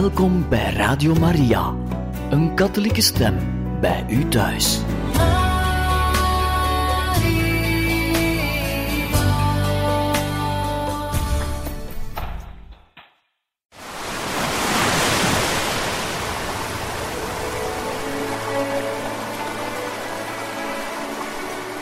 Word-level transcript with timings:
Welkom 0.00 0.48
bij 0.48 0.72
Radio 0.72 1.14
Maria, 1.14 1.74
een 2.30 2.54
katholieke 2.54 3.00
stem 3.00 3.36
bij 3.80 4.04
u 4.08 4.28
thuis. 4.28 4.80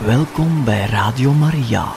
Welkom 0.05 0.65
bij 0.65 0.87
Radio 0.87 1.33
Maria. 1.33 1.93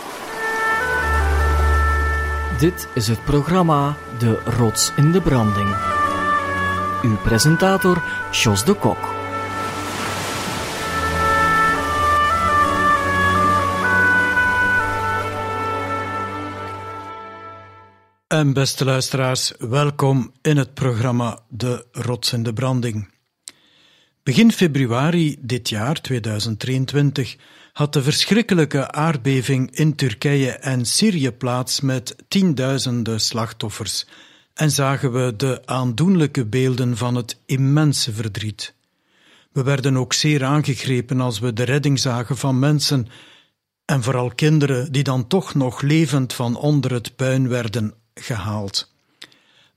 Dit 2.59 2.87
is 2.93 3.07
het 3.07 3.23
programma 3.23 3.95
De 4.19 4.41
Rots 4.45 4.91
in 4.95 5.11
de 5.11 5.21
Branding. 5.21 5.92
Uw 7.03 7.17
presentator 7.17 8.03
Jos 8.31 8.65
de 8.65 8.73
Kok. 8.73 8.97
En 18.27 18.53
beste 18.53 18.85
luisteraars, 18.85 19.53
welkom 19.59 20.31
in 20.41 20.57
het 20.57 20.73
programma 20.73 21.39
De 21.49 21.85
Rots 21.91 22.33
in 22.33 22.43
de 22.43 22.53
Branding. 22.53 23.09
Begin 24.23 24.51
februari 24.51 25.37
dit 25.39 25.69
jaar, 25.69 26.01
2023, 26.01 27.35
had 27.73 27.93
de 27.93 28.03
verschrikkelijke 28.03 28.91
aardbeving 28.91 29.75
in 29.75 29.95
Turkije 29.95 30.51
en 30.51 30.85
Syrië 30.85 31.31
plaats 31.31 31.81
met 31.81 32.15
tienduizenden 32.27 33.21
slachtoffers 33.21 34.05
en 34.53 34.71
zagen 34.71 35.11
we 35.11 35.35
de 35.35 35.61
aandoenlijke 35.65 36.45
beelden 36.45 36.97
van 36.97 37.15
het 37.15 37.37
immense 37.45 38.13
verdriet. 38.13 38.73
We 39.51 39.63
werden 39.63 39.97
ook 39.97 40.13
zeer 40.13 40.43
aangegrepen 40.43 41.21
als 41.21 41.39
we 41.39 41.53
de 41.53 41.63
redding 41.63 41.99
zagen 41.99 42.37
van 42.37 42.59
mensen 42.59 43.07
en 43.85 44.03
vooral 44.03 44.31
kinderen 44.35 44.91
die 44.91 45.03
dan 45.03 45.27
toch 45.27 45.53
nog 45.53 45.81
levend 45.81 46.33
van 46.33 46.55
onder 46.55 46.91
het 46.91 47.15
puin 47.15 47.47
werden 47.47 47.93
gehaald. 48.13 48.91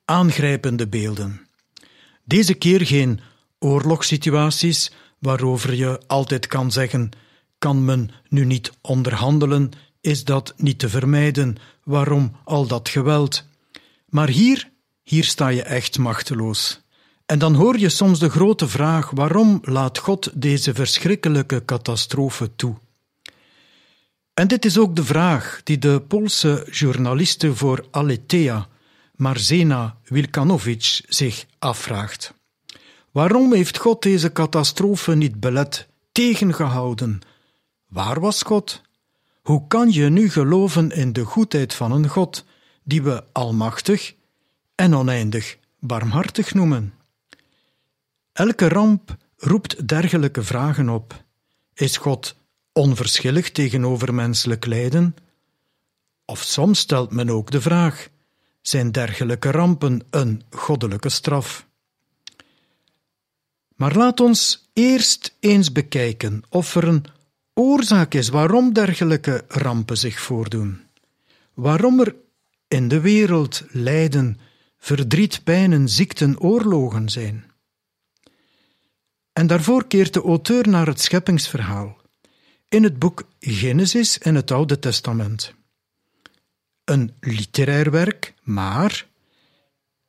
Aangrijpende 0.05 0.89
beelden. 0.89 1.47
Deze 2.25 2.55
keer 2.55 2.87
geen 2.87 3.21
oorlogssituaties 3.59 4.93
waarover 5.19 5.75
je 5.75 6.01
altijd 6.07 6.47
kan 6.47 6.73
zeggen: 6.73 7.11
kan 7.59 7.85
men 7.85 8.11
nu 8.29 8.45
niet 8.45 8.73
onderhandelen? 8.81 9.71
Is 10.01 10.25
dat 10.25 10.55
niet 10.57 10.79
te 10.79 10.89
vermijden? 10.89 11.57
Waarom 11.85 12.37
al 12.45 12.67
dat 12.67 12.89
geweld? 12.89 13.45
Maar 14.07 14.29
hier, 14.29 14.71
hier 15.03 15.25
sta 15.25 15.49
je 15.49 15.63
echt 15.63 15.99
machteloos. 15.99 16.81
En 17.27 17.39
dan 17.39 17.55
hoor 17.55 17.79
je 17.79 17.89
soms 17.89 18.19
de 18.19 18.31
grote 18.31 18.69
vraag: 18.69 19.11
waarom 19.11 19.59
laat 19.63 19.99
God 19.99 20.31
deze 20.35 20.75
verschrikkelijke 20.75 21.65
catastrofe 21.65 22.57
toe? 22.57 22.75
En 24.35 24.49
dit 24.49 24.65
is 24.65 24.79
ook 24.79 24.97
de 24.97 25.05
vraag 25.05 25.61
die 25.65 25.79
de 25.79 26.01
Poolse 26.09 26.67
journaliste 26.71 27.55
voor 27.55 27.87
Aletea, 27.91 28.69
Marzena 29.15 29.99
Wilkanovic, 30.05 31.01
zich 31.09 31.47
afvraagt. 31.59 32.35
Waarom 33.11 33.53
heeft 33.53 33.79
God 33.79 34.03
deze 34.03 34.33
catastrofe 34.33 35.15
niet 35.15 35.41
belet, 35.41 35.89
tegengehouden? 36.13 37.21
Waar 37.89 38.21
was 38.21 38.43
God? 38.43 38.83
Hoe 39.43 39.67
kan 39.67 39.93
je 39.93 40.09
nu 40.09 40.31
geloven 40.31 40.91
in 40.91 41.13
de 41.13 41.25
goedheid 41.25 41.75
van 41.75 41.93
een 41.93 42.09
God 42.09 42.45
die 42.87 43.03
we 43.03 43.25
almachtig 43.33 44.15
en 44.75 44.95
oneindig 44.95 45.59
barmhartig 45.79 46.55
noemen? 46.55 46.95
Elke 48.33 48.69
ramp 48.69 49.17
roept 49.37 49.89
dergelijke 49.89 50.43
vragen 50.43 50.89
op. 50.89 51.25
Is 51.75 51.97
God 51.97 52.37
onverschillig 52.73 53.51
tegenover 53.51 54.15
menselijk 54.15 54.67
lijden? 54.67 55.17
Of 56.25 56.43
soms 56.43 56.79
stelt 56.79 57.11
men 57.13 57.31
ook 57.31 57.51
de 57.51 57.61
vraag: 57.61 58.09
zijn 58.61 58.93
dergelijke 58.93 59.51
rampen 59.51 60.01
een 60.11 60.43
goddelijke 60.51 61.09
straf? 61.09 61.67
Maar 63.77 63.97
laat 63.97 64.21
ons 64.21 64.69
eerst 64.73 65.37
eens 65.41 65.73
bekijken 65.73 66.43
of 66.49 66.75
er 66.75 66.89
een 66.89 67.05
oorzaak 67.55 68.15
is 68.15 68.29
waarom 68.29 68.73
dergelijke 68.73 69.45
rampen 69.49 69.97
zich 69.97 70.21
voordoen. 70.21 70.81
Waarom 71.55 72.01
er 72.01 72.15
in 72.69 72.89
de 72.89 73.01
wereld 73.01 73.65
lijden, 73.69 74.39
verdriet, 74.79 75.45
pijnen, 75.45 75.89
ziekten, 75.89 76.41
oorlogen 76.41 77.09
zijn. 77.09 77.45
En 79.33 79.47
daarvoor 79.47 79.87
keert 79.87 80.15
de 80.15 80.23
auteur 80.23 80.69
naar 80.69 80.87
het 80.87 81.01
scheppingsverhaal 81.01 81.97
in 82.69 82.83
het 82.83 82.99
boek 82.99 83.29
Genesis 83.41 84.19
in 84.19 84.35
het 84.35 84.51
Oude 84.51 84.79
Testament. 84.79 85.55
Een 86.85 87.15
literair 87.21 87.91
werk, 87.91 88.35
maar, 88.43 89.07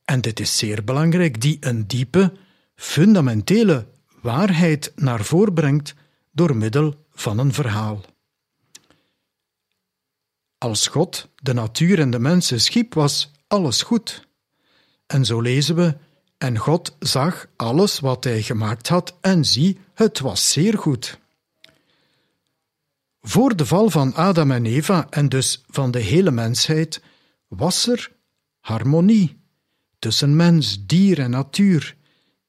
en 0.04 0.20
dit 0.20 0.40
is 0.40 0.58
zeer 0.58 0.84
belangrijk, 0.84 1.40
die 1.40 1.56
een 1.60 1.86
diepe, 1.86 2.32
fundamentele 2.74 3.86
waarheid 4.20 4.92
naar 4.96 5.24
voren 5.24 5.54
brengt 5.54 5.94
door 6.32 6.56
middel 6.56 7.06
van 7.12 7.38
een 7.38 7.52
verhaal. 7.52 8.04
Als 10.58 10.86
God 10.86 11.28
de 11.42 11.52
natuur 11.52 12.00
en 12.00 12.10
de 12.10 12.18
mensen 12.18 12.60
schiep, 12.60 12.94
was 12.94 13.30
alles 13.46 13.82
goed. 13.82 14.26
En 15.06 15.24
zo 15.24 15.40
lezen 15.40 15.74
we: 15.74 15.96
En 16.38 16.58
God 16.58 16.96
zag 16.98 17.46
alles 17.56 18.00
wat 18.00 18.24
hij 18.24 18.42
gemaakt 18.42 18.88
had, 18.88 19.16
en 19.20 19.44
zie, 19.44 19.78
het 19.94 20.20
was 20.20 20.52
zeer 20.52 20.78
goed. 20.78 21.18
Voor 23.20 23.56
de 23.56 23.66
val 23.66 23.90
van 23.90 24.14
Adam 24.14 24.50
en 24.50 24.66
Eva 24.66 25.06
en 25.10 25.28
dus 25.28 25.64
van 25.68 25.90
de 25.90 25.98
hele 25.98 26.30
mensheid 26.30 27.02
was 27.48 27.86
er 27.86 28.12
harmonie 28.60 29.40
tussen 29.98 30.36
mens, 30.36 30.86
dier 30.86 31.18
en 31.18 31.30
natuur, 31.30 31.96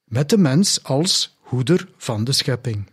met 0.04 0.30
de 0.30 0.38
mens 0.38 0.82
als 0.82 1.36
hoeder 1.38 1.88
van 1.96 2.24
de 2.24 2.32
schepping. 2.32 2.90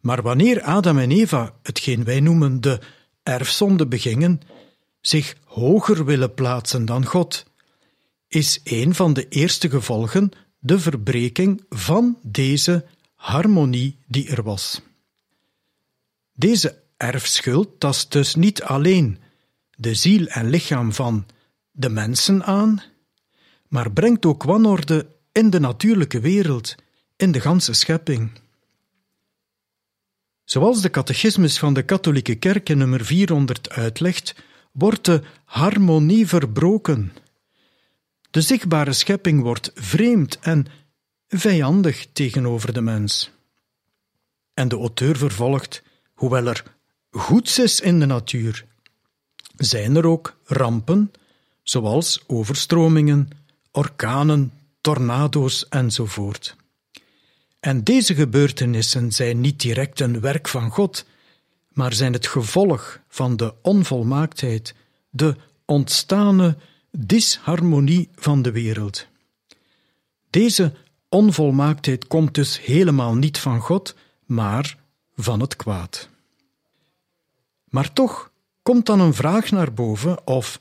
Maar 0.00 0.22
wanneer 0.22 0.62
Adam 0.62 0.98
en 0.98 1.10
Eva, 1.10 1.54
hetgeen 1.62 2.04
wij 2.04 2.20
noemen 2.20 2.60
de 2.60 2.80
erfzonde 3.24 3.86
begingen, 3.86 4.40
zich 5.00 5.36
hoger 5.44 6.04
willen 6.04 6.34
plaatsen 6.34 6.84
dan 6.84 7.06
God, 7.06 7.44
is 8.28 8.60
een 8.64 8.94
van 8.94 9.12
de 9.12 9.28
eerste 9.28 9.70
gevolgen 9.70 10.30
de 10.58 10.78
verbreking 10.78 11.64
van 11.68 12.18
deze 12.22 12.84
harmonie 13.14 13.98
die 14.06 14.28
er 14.28 14.42
was. 14.42 14.80
Deze 16.32 16.82
erfschuld 16.96 17.80
tast 17.80 18.12
dus 18.12 18.34
niet 18.34 18.62
alleen 18.62 19.18
de 19.76 19.94
ziel 19.94 20.26
en 20.26 20.50
lichaam 20.50 20.92
van 20.92 21.26
de 21.70 21.88
mensen 21.88 22.44
aan, 22.44 22.82
maar 23.68 23.92
brengt 23.92 24.26
ook 24.26 24.42
wanorde 24.42 25.06
in 25.32 25.50
de 25.50 25.60
natuurlijke 25.60 26.20
wereld, 26.20 26.74
in 27.16 27.32
de 27.32 27.40
ganse 27.40 27.72
schepping. 27.72 28.30
Zoals 30.44 30.80
de 30.82 30.90
catechismus 30.90 31.58
van 31.58 31.74
de 31.74 31.82
katholieke 31.82 32.34
kerk 32.34 32.68
in 32.68 32.78
nummer 32.78 33.04
400 33.04 33.70
uitlegt, 33.70 34.34
wordt 34.72 35.04
de 35.04 35.22
harmonie 35.44 36.26
verbroken. 36.26 37.12
De 38.30 38.40
zichtbare 38.40 38.92
schepping 38.92 39.42
wordt 39.42 39.70
vreemd 39.74 40.38
en 40.38 40.66
vijandig 41.28 42.06
tegenover 42.12 42.72
de 42.72 42.80
mens. 42.80 43.30
En 44.54 44.68
de 44.68 44.76
auteur 44.76 45.16
vervolgt, 45.16 45.82
hoewel 46.14 46.46
er 46.46 46.64
goeds 47.10 47.58
is 47.58 47.80
in 47.80 48.00
de 48.00 48.06
natuur, 48.06 48.66
zijn 49.56 49.96
er 49.96 50.06
ook 50.06 50.36
rampen, 50.44 51.12
zoals 51.62 52.24
overstromingen, 52.26 53.28
orkanen, 53.70 54.52
tornado's 54.80 55.68
enzovoort. 55.68 56.56
En 57.64 57.84
deze 57.84 58.14
gebeurtenissen 58.14 59.12
zijn 59.12 59.40
niet 59.40 59.60
direct 59.60 60.00
een 60.00 60.20
werk 60.20 60.48
van 60.48 60.70
God, 60.70 61.06
maar 61.68 61.92
zijn 61.92 62.12
het 62.12 62.26
gevolg 62.26 63.00
van 63.08 63.36
de 63.36 63.54
onvolmaaktheid, 63.62 64.74
de 65.10 65.36
ontstane 65.64 66.56
disharmonie 66.90 68.08
van 68.14 68.42
de 68.42 68.52
wereld. 68.52 69.06
Deze 70.30 70.72
onvolmaaktheid 71.08 72.06
komt 72.06 72.34
dus 72.34 72.60
helemaal 72.60 73.14
niet 73.14 73.38
van 73.38 73.60
God, 73.60 73.94
maar 74.24 74.78
van 75.16 75.40
het 75.40 75.56
kwaad. 75.56 76.08
Maar 77.64 77.92
toch 77.92 78.30
komt 78.62 78.86
dan 78.86 79.00
een 79.00 79.14
vraag 79.14 79.50
naar 79.50 79.72
boven 79.72 80.26
of 80.26 80.60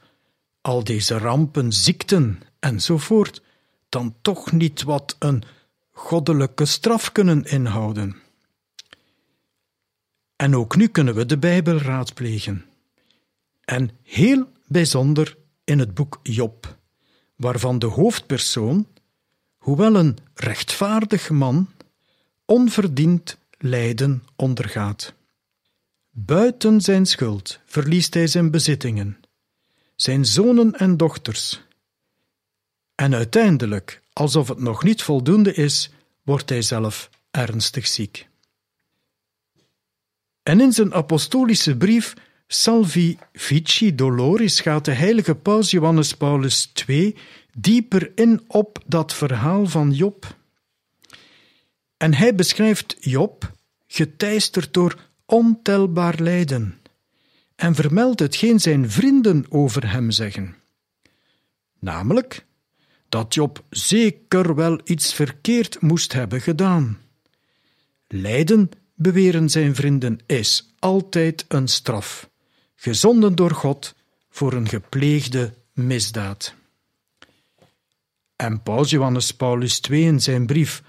al 0.61 0.83
deze 0.83 1.17
rampen, 1.17 1.73
ziekten 1.73 2.41
enzovoort 2.59 3.41
dan 3.89 4.15
toch 4.21 4.51
niet 4.51 4.83
wat 4.83 5.15
een 5.19 5.43
goddelijke 5.93 6.65
straf 6.65 7.11
kunnen 7.11 7.43
inhouden. 7.43 8.15
En 10.35 10.55
ook 10.55 10.75
nu 10.75 10.87
kunnen 10.87 11.15
we 11.15 11.25
de 11.25 11.37
Bijbel 11.37 11.77
raadplegen. 11.77 12.65
En 13.65 13.89
heel 14.03 14.47
bijzonder 14.67 15.37
in 15.63 15.79
het 15.79 15.93
boek 15.93 16.19
Job, 16.23 16.77
waarvan 17.35 17.79
de 17.79 17.85
hoofdpersoon, 17.85 18.87
hoewel 19.57 19.95
een 19.95 20.17
rechtvaardig 20.33 21.29
man, 21.29 21.69
onverdiend 22.45 23.37
lijden 23.57 24.23
ondergaat. 24.35 25.13
Buiten 26.09 26.81
zijn 26.81 27.05
schuld 27.05 27.59
verliest 27.65 28.13
hij 28.13 28.27
zijn 28.27 28.51
bezittingen, 28.51 29.19
zijn 29.95 30.25
zonen 30.25 30.73
en 30.73 30.97
dochters. 30.97 31.61
En 32.95 33.15
uiteindelijk, 33.15 34.01
alsof 34.13 34.47
het 34.47 34.59
nog 34.59 34.83
niet 34.83 35.01
voldoende 35.01 35.53
is, 35.53 35.91
wordt 36.23 36.49
hij 36.49 36.61
zelf 36.61 37.09
ernstig 37.31 37.87
ziek. 37.87 38.27
En 40.43 40.61
in 40.61 40.71
zijn 40.71 40.93
apostolische 40.93 41.77
brief 41.77 42.13
Salvi 42.47 43.17
Vici 43.33 43.95
Doloris 43.95 44.59
gaat 44.59 44.85
de 44.85 44.91
heilige 44.91 45.35
paus 45.35 45.71
Johannes 45.71 46.13
Paulus 46.13 46.71
II 46.87 47.15
dieper 47.53 48.11
in 48.15 48.43
op 48.47 48.83
dat 48.85 49.13
verhaal 49.13 49.65
van 49.65 49.91
Job. 49.91 50.37
En 51.97 52.13
hij 52.13 52.35
beschrijft 52.35 52.95
Job, 52.99 53.51
geteisterd 53.87 54.73
door 54.73 55.09
ontelbaar 55.25 56.19
lijden, 56.19 56.79
en 57.55 57.75
vermeldt 57.75 58.19
hetgeen 58.19 58.59
zijn 58.59 58.89
vrienden 58.89 59.45
over 59.49 59.91
hem 59.91 60.11
zeggen. 60.11 60.55
Namelijk 61.79 62.45
dat 63.13 63.33
Job 63.33 63.63
zeker 63.69 64.55
wel 64.55 64.79
iets 64.83 65.13
verkeerd 65.13 65.81
moest 65.81 66.13
hebben 66.13 66.41
gedaan. 66.41 66.97
Lijden, 68.07 68.69
beweren 68.95 69.49
zijn 69.49 69.75
vrienden, 69.75 70.19
is 70.25 70.73
altijd 70.79 71.45
een 71.47 71.67
straf, 71.67 72.29
gezonden 72.75 73.35
door 73.35 73.51
God 73.51 73.95
voor 74.29 74.53
een 74.53 74.67
gepleegde 74.67 75.53
misdaad. 75.73 76.55
En 78.35 78.63
Paus 78.63 78.89
Johannes 78.89 79.31
Paulus 79.31 79.81
II 79.89 80.03
in 80.03 80.21
zijn 80.21 80.45
brief 80.45 80.83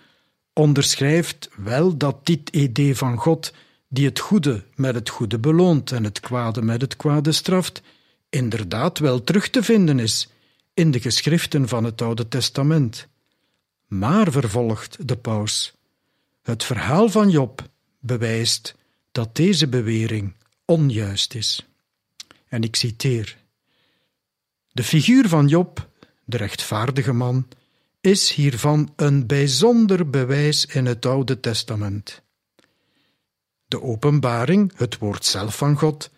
onderschrijft 0.52 1.48
wel 1.56 1.96
dat 1.96 2.26
dit 2.26 2.50
idee 2.50 2.96
van 2.96 3.16
God, 3.16 3.52
die 3.88 4.06
het 4.06 4.18
goede 4.18 4.64
met 4.74 4.94
het 4.94 5.08
goede 5.08 5.38
beloont 5.38 5.92
en 5.92 6.04
het 6.04 6.20
kwade 6.20 6.62
met 6.62 6.80
het 6.80 6.96
kwade 6.96 7.32
straft, 7.32 7.82
inderdaad 8.30 8.98
wel 8.98 9.24
terug 9.24 9.50
te 9.50 9.62
vinden 9.62 9.98
is 9.98 10.28
in 10.74 10.90
de 10.90 11.00
geschriften 11.00 11.68
van 11.68 11.84
het 11.84 12.02
Oude 12.02 12.28
Testament. 12.28 13.06
Maar, 13.86 14.32
vervolgt 14.32 15.08
de 15.08 15.16
paus, 15.16 15.74
het 16.42 16.64
verhaal 16.64 17.08
van 17.08 17.30
Job 17.30 17.68
bewijst 17.98 18.74
dat 19.12 19.36
deze 19.36 19.68
bewering 19.68 20.34
onjuist 20.64 21.34
is. 21.34 21.66
En 22.48 22.62
ik 22.62 22.76
citeer: 22.76 23.36
De 24.72 24.84
figuur 24.84 25.28
van 25.28 25.48
Job, 25.48 25.88
de 26.24 26.36
rechtvaardige 26.36 27.12
man, 27.12 27.48
is 28.00 28.32
hiervan 28.32 28.92
een 28.96 29.26
bijzonder 29.26 30.10
bewijs 30.10 30.66
in 30.66 30.86
het 30.86 31.06
Oude 31.06 31.40
Testament. 31.40 32.22
De 33.66 33.82
openbaring, 33.82 34.72
het 34.76 34.98
woord 34.98 35.24
zelf 35.24 35.56
van 35.56 35.78
God, 35.78 36.10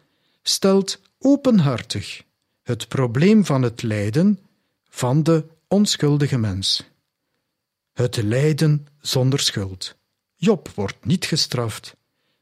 stelt 0.42 1.00
openhartig 1.18 2.24
het 2.62 2.88
probleem 2.88 3.44
van 3.44 3.62
het 3.62 3.82
lijden 3.82 4.38
van 4.96 5.22
de 5.22 5.46
onschuldige 5.68 6.38
mens. 6.38 6.84
Het 7.92 8.16
lijden 8.16 8.86
zonder 9.00 9.40
schuld. 9.40 9.96
Job 10.34 10.68
wordt 10.74 11.04
niet 11.04 11.24
gestraft. 11.24 11.96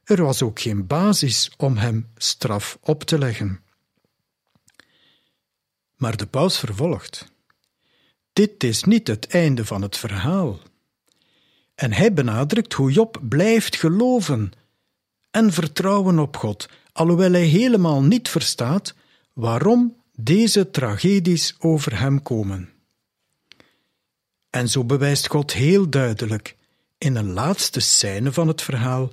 Er 0.04 0.22
was 0.22 0.42
ook 0.42 0.60
geen 0.60 0.86
basis 0.86 1.50
om 1.56 1.76
hem 1.76 2.10
straf 2.16 2.78
op 2.80 3.02
te 3.02 3.18
leggen. 3.18 3.60
Maar 5.96 6.16
de 6.16 6.26
paus 6.26 6.58
vervolgt. 6.58 7.32
Dit 8.32 8.64
is 8.64 8.84
niet 8.84 9.06
het 9.06 9.26
einde 9.26 9.64
van 9.64 9.82
het 9.82 9.96
verhaal. 9.96 10.58
En 11.74 11.92
hij 11.92 12.12
benadrukt 12.12 12.72
hoe 12.72 12.92
Job 12.92 13.20
blijft 13.28 13.76
geloven 13.76 14.52
en 15.30 15.52
vertrouwen 15.52 16.18
op 16.18 16.36
God, 16.36 16.68
alhoewel 16.92 17.32
hij 17.32 17.46
helemaal 17.46 18.02
niet 18.02 18.28
verstaat 18.28 18.94
waarom 19.32 20.02
deze 20.16 20.70
tragedies 20.70 21.54
over 21.58 21.98
hem 21.98 22.22
komen. 22.22 22.72
En 24.50 24.68
zo 24.68 24.84
bewijst 24.84 25.28
God 25.28 25.52
heel 25.52 25.90
duidelijk 25.90 26.56
in 26.98 27.16
een 27.16 27.32
laatste 27.32 27.80
scène 27.80 28.32
van 28.32 28.48
het 28.48 28.62
verhaal 28.62 29.12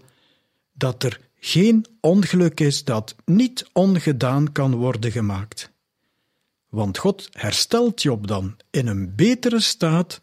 dat 0.74 1.04
er 1.04 1.20
geen 1.40 1.86
ongeluk 2.00 2.60
is 2.60 2.84
dat 2.84 3.16
niet 3.26 3.70
ongedaan 3.74 4.52
kan 4.52 4.76
worden 4.76 5.12
gemaakt. 5.12 5.72
Want 6.70 6.98
God 6.98 7.30
herstelt 7.32 8.02
Job 8.02 8.28
dan 8.28 8.58
in 8.70 8.88
een 8.88 9.16
betere 9.16 9.60
staat 9.60 10.22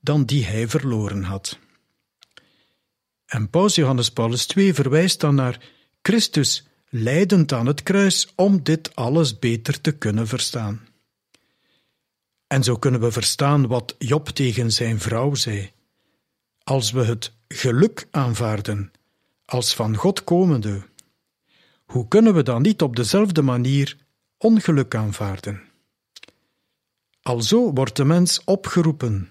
dan 0.00 0.24
die 0.24 0.44
hij 0.44 0.68
verloren 0.68 1.22
had. 1.22 1.58
En 3.26 3.50
Paus 3.50 3.74
Johannes 3.74 4.10
Paulus 4.10 4.46
II 4.46 4.74
verwijst 4.74 5.20
dan 5.20 5.34
naar 5.34 5.60
Christus 6.02 6.66
leidend 7.02 7.52
aan 7.52 7.66
het 7.66 7.82
kruis 7.82 8.32
om 8.34 8.62
dit 8.62 8.94
alles 8.94 9.38
beter 9.38 9.80
te 9.80 9.92
kunnen 9.92 10.26
verstaan. 10.26 10.88
En 12.46 12.64
zo 12.64 12.76
kunnen 12.76 13.00
we 13.00 13.12
verstaan 13.12 13.66
wat 13.66 13.94
Job 13.98 14.28
tegen 14.28 14.72
zijn 14.72 15.00
vrouw 15.00 15.34
zei. 15.34 15.72
Als 16.62 16.90
we 16.90 17.04
het 17.04 17.32
geluk 17.48 18.08
aanvaarden 18.10 18.92
als 19.44 19.74
van 19.74 19.96
God 19.96 20.24
komende, 20.24 20.82
hoe 21.84 22.08
kunnen 22.08 22.34
we 22.34 22.42
dan 22.42 22.62
niet 22.62 22.82
op 22.82 22.96
dezelfde 22.96 23.42
manier 23.42 23.96
ongeluk 24.38 24.94
aanvaarden? 24.94 25.62
Alzo 27.22 27.72
wordt 27.72 27.96
de 27.96 28.04
mens 28.04 28.44
opgeroepen 28.44 29.28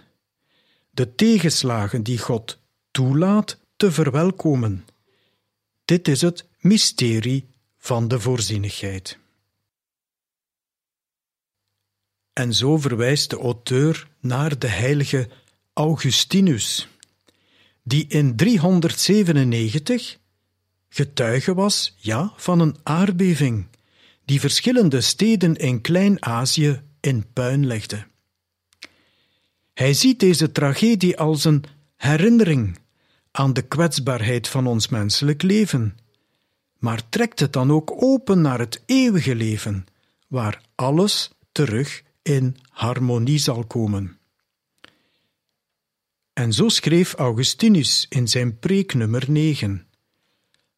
de 0.91 1.15
tegenslagen 1.15 2.03
die 2.03 2.19
God 2.19 2.59
toelaat 2.91 3.57
te 3.75 3.91
verwelkomen. 3.91 4.85
Dit 5.85 6.07
is 6.07 6.21
het 6.21 6.45
mysterie 6.59 7.53
van 7.85 8.07
de 8.07 8.19
voorzienigheid. 8.19 9.17
En 12.33 12.53
zo 12.53 12.77
verwijst 12.77 13.29
de 13.29 13.37
auteur 13.37 14.07
naar 14.19 14.59
de 14.59 14.67
heilige 14.67 15.29
Augustinus, 15.73 16.87
die 17.83 18.07
in 18.07 18.35
397 18.35 20.17
getuige 20.89 21.53
was, 21.53 21.95
ja, 21.97 22.33
van 22.35 22.59
een 22.59 22.75
aardbeving, 22.83 23.67
die 24.25 24.39
verschillende 24.39 25.01
steden 25.01 25.55
in 25.55 25.81
Klein-Azië 25.81 26.81
in 26.99 27.25
puin 27.33 27.65
legde. 27.65 28.07
Hij 29.73 29.93
ziet 29.93 30.19
deze 30.19 30.51
tragedie 30.51 31.17
als 31.17 31.43
een 31.43 31.63
herinnering 31.95 32.79
aan 33.31 33.53
de 33.53 33.61
kwetsbaarheid 33.61 34.47
van 34.47 34.67
ons 34.67 34.87
menselijk 34.87 35.41
leven 35.41 35.97
maar 36.85 37.09
trekt 37.09 37.39
het 37.39 37.53
dan 37.53 37.71
ook 37.71 38.03
open 38.03 38.41
naar 38.41 38.59
het 38.59 38.81
eeuwige 38.85 39.35
leven, 39.35 39.85
waar 40.27 40.61
alles 40.75 41.31
terug 41.51 42.03
in 42.21 42.57
harmonie 42.69 43.37
zal 43.37 43.63
komen. 43.63 44.17
En 46.33 46.53
zo 46.53 46.69
schreef 46.69 47.13
Augustinus 47.13 48.05
in 48.09 48.27
zijn 48.27 48.59
preek 48.59 48.93
nummer 48.93 49.31
9. 49.31 49.87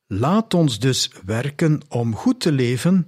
Laat 0.08 0.54
ons 0.54 0.80
dus 0.80 1.12
werken 1.26 1.82
om 1.90 2.16
goed 2.16 2.40
te 2.40 2.52
leven 2.52 3.08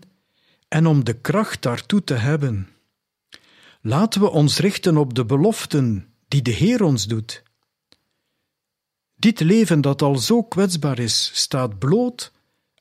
en 0.68 0.86
om 0.86 1.04
de 1.04 1.14
kracht 1.14 1.62
daartoe 1.62 2.04
te 2.04 2.14
hebben. 2.14 2.70
Laten 3.82 4.22
we 4.22 4.30
ons 4.30 4.58
richten 4.58 4.98
op 4.98 5.14
de 5.14 5.26
beloften 5.26 6.14
die 6.28 6.42
de 6.42 6.52
Heer 6.52 6.84
ons 6.84 7.08
doet. 7.08 7.44
Dit 9.16 9.40
leven 9.40 9.82
dat 9.82 10.02
al 10.02 10.18
zo 10.18 10.44
kwetsbaar 10.44 11.00
is, 11.00 11.32
staat 11.34 11.80
bloot 11.80 12.32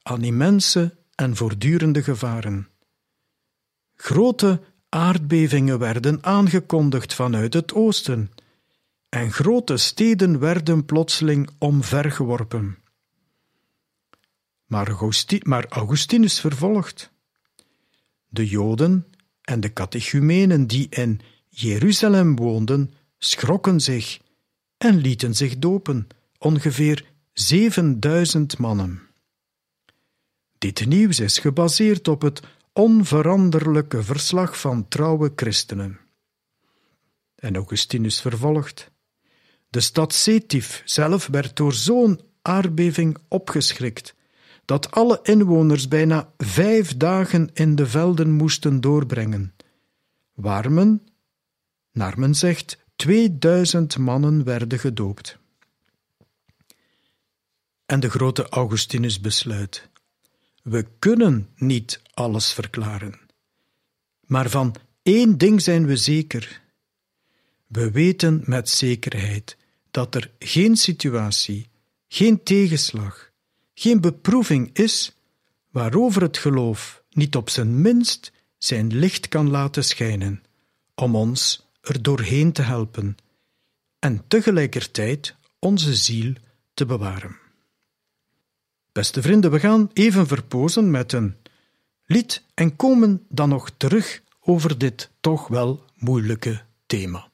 aan 0.09 0.25
immense 0.25 0.97
en 1.15 1.37
voortdurende 1.37 2.03
gevaren. 2.03 2.69
Grote 3.95 4.61
aardbevingen 4.89 5.79
werden 5.79 6.25
aangekondigd 6.25 7.15
vanuit 7.15 7.55
het 7.55 7.75
oosten, 7.75 8.31
en 9.09 9.33
grote 9.33 9.77
steden 9.77 10.39
werden 10.39 10.85
plotseling 10.85 11.51
omvergeworpen. 11.59 12.79
Maar, 14.67 15.67
Augustinus 15.69 16.41
vervolgt. 16.41 17.11
De 18.29 18.47
Joden 18.47 19.07
en 19.43 19.61
de 19.61 19.73
catechumenen 19.73 20.67
die 20.67 20.87
in 20.91 21.21
Jeruzalem 21.49 22.37
woonden, 22.37 22.95
schrokken 23.19 23.81
zich 23.81 24.21
en 24.79 24.97
lieten 24.97 25.35
zich 25.35 25.59
dopen, 25.59 26.07
ongeveer 26.39 27.05
7000 27.33 28.59
mannen. 28.59 29.08
Dit 30.59 30.87
nieuws 30.87 31.21
is 31.21 31.39
gebaseerd 31.39 32.09
op 32.09 32.23
het 32.23 32.43
onveranderlijke 32.73 34.03
verslag 34.03 34.61
van 34.61 34.89
trouwe 34.89 35.33
christenen. 35.37 36.01
En 37.35 37.55
Augustinus 37.55 38.21
vervolgt: 38.21 38.91
De 39.69 39.81
stad 39.81 40.15
Setif 40.15 40.83
zelf 40.85 41.27
werd 41.27 41.57
door 41.57 41.73
zo'n 41.73 42.21
aardbeving 42.43 43.19
opgeschrikt 43.29 44.15
dat 44.65 44.91
alle 44.91 45.19
inwoners 45.23 45.89
bijna 45.89 46.33
vijf 46.37 46.97
dagen 46.97 47.51
in 47.55 47.75
de 47.75 47.87
velden 47.87 48.31
moesten 48.31 48.81
doorbrengen, 48.81 49.55
waar 50.35 50.73
men, 50.73 51.03
Naar 51.93 52.19
men 52.19 52.35
zegt, 52.35 52.79
2000 52.97 53.99
mannen 53.99 54.45
werden 54.45 54.79
gedoopt. 54.79 55.39
En 57.87 58.01
de 58.01 58.11
grote 58.11 58.49
Augustinus 58.49 59.21
besluit: 59.21 59.89
We 60.69 60.87
kunnen 60.99 61.49
niet 61.57 62.01
alles 62.15 62.53
verklaren. 62.53 63.21
Maar 64.27 64.51
van 64.51 64.75
één 65.03 65.39
ding 65.39 65.63
zijn 65.63 65.87
we 65.87 65.97
zeker. 65.97 66.63
We 67.67 67.91
weten 67.91 68.43
met 68.45 68.69
zekerheid 68.69 69.57
dat 69.91 70.15
er 70.15 70.31
geen 70.39 70.77
situatie, 70.77 71.69
geen 72.09 72.43
tegenslag, 72.43 73.31
geen 73.75 74.01
beproeving 74.01 74.71
is 74.73 75.17
waarover 75.71 76.23
het 76.23 76.39
geloof 76.39 77.03
niet 77.11 77.37
op 77.37 77.51
zijn 77.51 77.81
minst 77.81 78.33
zijn 78.59 78.95
licht 78.95 79.29
kan 79.29 79.51
laten 79.51 79.85
schijnen, 79.85 80.43
om 80.95 81.15
ons 81.15 81.67
er 81.81 82.03
doorheen 82.03 82.53
te 82.53 82.63
helpen 82.63 83.17
en 83.99 84.25
tegelijkertijd 84.29 85.37
onze 85.59 85.95
ziel 85.95 86.33
te 86.75 86.87
bewaren. 86.87 87.48
Beste 88.93 89.23
vrienden, 89.23 89.51
we 89.51 89.61
gaan 89.61 89.91
even 89.93 90.27
verpozen 90.27 90.91
met 90.91 91.13
een 91.13 91.37
lied 92.07 92.45
en 92.55 92.77
komen 92.77 93.27
dan 93.29 93.49
nog 93.49 93.71
terug 93.77 94.23
over 94.41 94.79
dit 94.79 95.11
toch 95.21 95.49
wel 95.49 95.85
moeilijke 95.95 96.61
thema. 96.87 97.29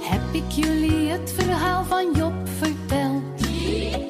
Heb 0.00 0.32
ik 0.32 0.50
jullie 0.50 1.08
het 1.08 1.32
verhaal 1.32 1.84
van 1.84 2.12
Job 2.14 2.48
verteld? 2.58 3.22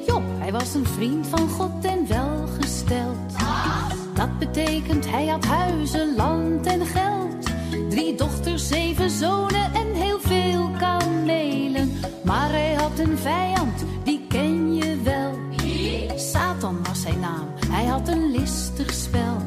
Job, 0.07 0.23
hij 0.39 0.51
was 0.51 0.73
een 0.73 0.85
vriend 0.85 1.27
van 1.27 1.49
God 1.49 1.85
en 1.85 2.07
welgesteld. 2.07 3.33
Dat 4.13 4.39
betekent 4.39 5.09
hij 5.09 5.27
had 5.27 5.45
huizen, 5.45 6.15
land 6.15 6.65
en 6.65 6.85
geld. 6.85 7.42
Drie 7.93 8.15
dochters, 8.15 8.67
zeven 8.67 9.09
zonen 9.09 9.73
en 9.73 9.93
heel 9.93 10.19
veel 10.19 10.69
kamelen. 10.77 11.91
Maar 12.23 12.49
hij 12.49 12.73
had 12.73 12.99
een 12.99 13.17
vijand, 13.17 13.85
die 14.03 14.25
ken 14.27 14.75
je 14.75 15.01
wel. 15.03 15.31
Satan 16.15 16.77
was 16.83 17.01
zijn 17.01 17.19
naam, 17.19 17.47
hij 17.67 17.85
had 17.85 18.07
een 18.07 18.31
listig 18.31 18.93
spel. 18.93 19.37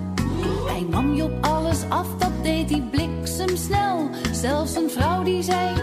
Hij 0.67 0.87
nam 0.91 1.15
Job 1.15 1.47
alles 1.47 1.79
af, 1.88 2.07
dat 2.19 2.33
deed 2.43 2.71
hij 2.71 2.83
bliksemsnel. 2.91 4.11
Zelfs 4.33 4.76
een 4.76 4.91
vrouw 4.91 5.23
die 5.23 5.43
zei, 5.43 5.75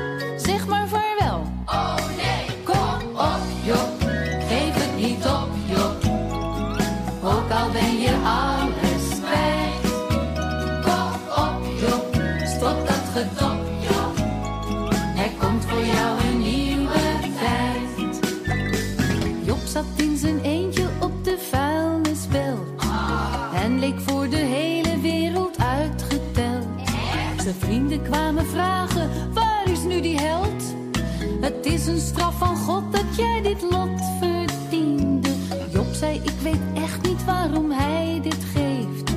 straf 32.03 32.37
van 32.37 32.57
God 32.57 32.91
dat 32.91 33.15
jij 33.15 33.41
dit 33.41 33.61
lot 33.61 34.01
verdiende. 34.19 35.29
Job 35.71 35.93
zei, 35.93 36.15
ik 36.23 36.39
weet 36.41 36.61
echt 36.73 37.01
niet 37.01 37.25
waarom 37.25 37.71
hij 37.71 38.19
dit 38.23 38.43
geeft. 38.53 39.13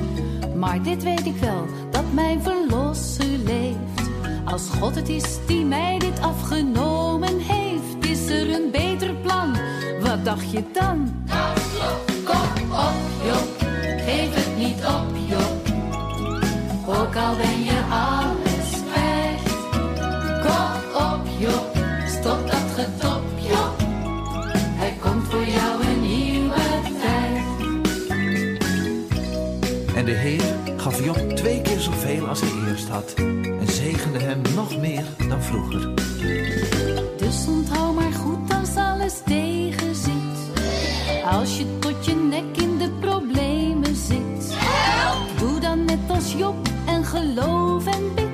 Maar 0.55 0.83
dit 0.83 1.03
weet 1.03 1.25
ik 1.25 1.37
wel, 1.39 1.65
dat 1.91 2.13
mijn 2.13 2.41
verlosser 2.41 3.37
leeft. 3.45 4.09
Als 4.45 4.69
God 4.79 4.95
het 4.95 5.09
is 5.09 5.37
die 5.45 5.65
mij 5.65 5.99
dit 5.99 6.19
afgenomen 6.21 7.39
heeft, 7.39 8.09
is 8.09 8.29
er 8.29 8.53
een 8.53 8.71
beter 8.71 9.15
plan. 9.15 9.55
Wat 10.01 10.25
dacht 10.25 10.51
je 10.51 10.63
dan? 10.73 11.25
Kom 12.23 12.71
op, 12.71 12.95
Job, 13.25 13.67
geef 13.97 14.35
het 14.35 14.57
niet 14.57 14.85
op, 14.85 15.15
Job. 15.27 15.75
Ook 16.87 17.15
al 17.15 17.35
ben 17.35 17.63
je 17.63 17.76
de 30.07 30.13
Heer 30.13 30.55
gaf 30.77 31.03
Job 31.03 31.29
twee 31.35 31.61
keer 31.61 31.79
zoveel 31.79 32.27
als 32.27 32.41
hij 32.41 32.69
eerst 32.69 32.87
had 32.87 33.13
en 33.59 33.67
zegende 33.67 34.19
hem 34.19 34.41
nog 34.55 34.77
meer 34.77 35.03
dan 35.29 35.41
vroeger. 35.41 35.95
Dus 37.17 37.47
onthoud 37.47 37.95
maar 37.95 38.11
goed 38.11 38.53
als 38.53 38.75
alles 38.75 39.21
tegen 39.25 39.95
zit. 39.95 40.61
Als 41.25 41.57
je 41.57 41.79
tot 41.79 42.05
je 42.05 42.15
nek 42.15 42.57
in 42.57 42.77
de 42.77 42.89
problemen 42.99 43.95
zit. 43.95 44.55
Doe 45.39 45.59
dan 45.59 45.85
net 45.85 45.99
als 46.07 46.33
Job 46.37 46.55
en 46.85 47.05
geloof 47.05 47.85
en 47.85 48.13
bid. 48.15 48.26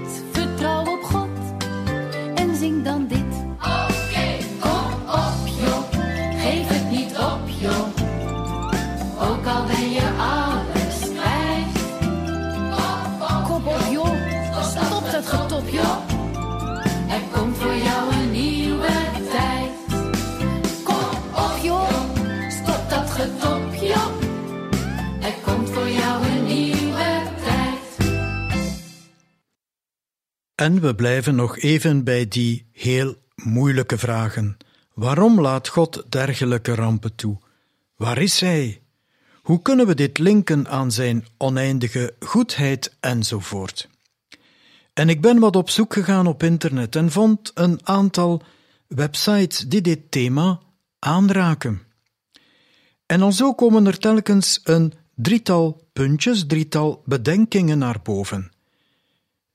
En 30.63 30.81
we 30.81 30.95
blijven 30.95 31.35
nog 31.35 31.57
even 31.57 32.03
bij 32.03 32.27
die 32.27 32.65
heel 32.71 33.15
moeilijke 33.35 33.97
vragen. 33.97 34.57
Waarom 34.93 35.41
laat 35.41 35.67
God 35.67 36.03
dergelijke 36.09 36.75
rampen 36.75 37.15
toe? 37.15 37.37
Waar 37.95 38.17
is 38.17 38.39
Hij? 38.39 38.81
Hoe 39.41 39.61
kunnen 39.61 39.87
we 39.87 39.95
dit 39.95 40.17
linken 40.17 40.67
aan 40.67 40.91
Zijn 40.91 41.25
oneindige 41.37 42.15
goedheid 42.19 42.95
enzovoort? 42.99 43.89
En 44.93 45.09
ik 45.09 45.21
ben 45.21 45.39
wat 45.39 45.55
op 45.55 45.69
zoek 45.69 45.93
gegaan 45.93 46.27
op 46.27 46.43
internet 46.43 46.95
en 46.95 47.11
vond 47.11 47.51
een 47.53 47.79
aantal 47.83 48.41
websites 48.87 49.59
die 49.59 49.81
dit 49.81 50.11
thema 50.11 50.59
aanraken. 50.99 51.81
En 53.05 53.21
al 53.21 53.31
zo 53.31 53.53
komen 53.53 53.85
er 53.85 53.97
telkens 53.97 54.59
een 54.63 54.93
drietal 55.15 55.87
puntjes, 55.93 56.45
drietal 56.45 57.01
bedenkingen 57.05 57.77
naar 57.77 57.99
boven, 58.03 58.51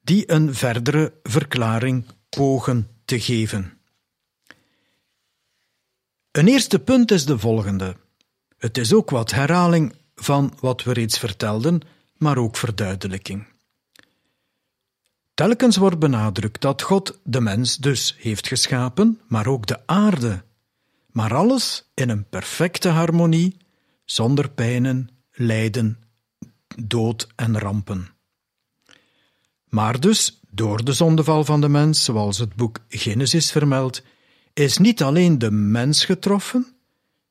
die 0.09 0.33
een 0.33 0.55
verdere 0.55 1.13
verklaring 1.23 2.05
pogen 2.29 2.89
te 3.05 3.21
geven. 3.21 3.79
Een 6.31 6.49
eerste 6.49 6.79
punt 6.79 7.11
is 7.11 7.25
de 7.25 7.39
volgende. 7.39 7.97
Het 8.59 8.79
is 8.79 8.93
ook 8.93 9.11
wat 9.11 9.31
herhaling 9.31 9.95
van 10.15 10.57
wat 10.61 10.83
we 10.83 10.93
reeds 10.93 11.19
vertelden, 11.19 11.81
maar 12.17 12.39
ook 12.39 12.57
verduidelijking. 12.57 13.47
Telkens 15.35 15.77
wordt 15.77 15.99
benadrukt 15.99 16.61
dat 16.61 16.83
God 16.83 17.21
de 17.25 17.41
mens 17.41 17.77
dus 17.77 18.17
heeft 18.19 18.47
geschapen, 18.47 19.21
maar 19.27 19.47
ook 19.47 19.67
de 19.67 19.87
aarde, 19.87 20.45
maar 21.07 21.35
alles 21.35 21.91
in 21.95 22.09
een 22.09 22.29
perfecte 22.29 22.89
harmonie, 22.89 23.57
zonder 24.05 24.51
pijnen, 24.51 25.09
lijden, 25.33 25.99
dood 26.77 27.29
en 27.37 27.59
rampen. 27.59 28.18
Maar 29.69 30.01
dus, 30.01 30.41
door 30.51 30.85
de 30.85 30.93
zondeval 30.93 31.45
van 31.45 31.61
de 31.61 31.69
mens, 31.69 32.05
zoals 32.05 32.39
het 32.39 32.55
boek 32.55 32.79
Genesis 32.89 33.51
vermeldt, 33.51 34.03
is 34.53 34.79
niet 34.79 35.03
alleen 35.03 35.39
de 35.39 35.51
mens 35.51 36.05
getroffen, 36.05 36.67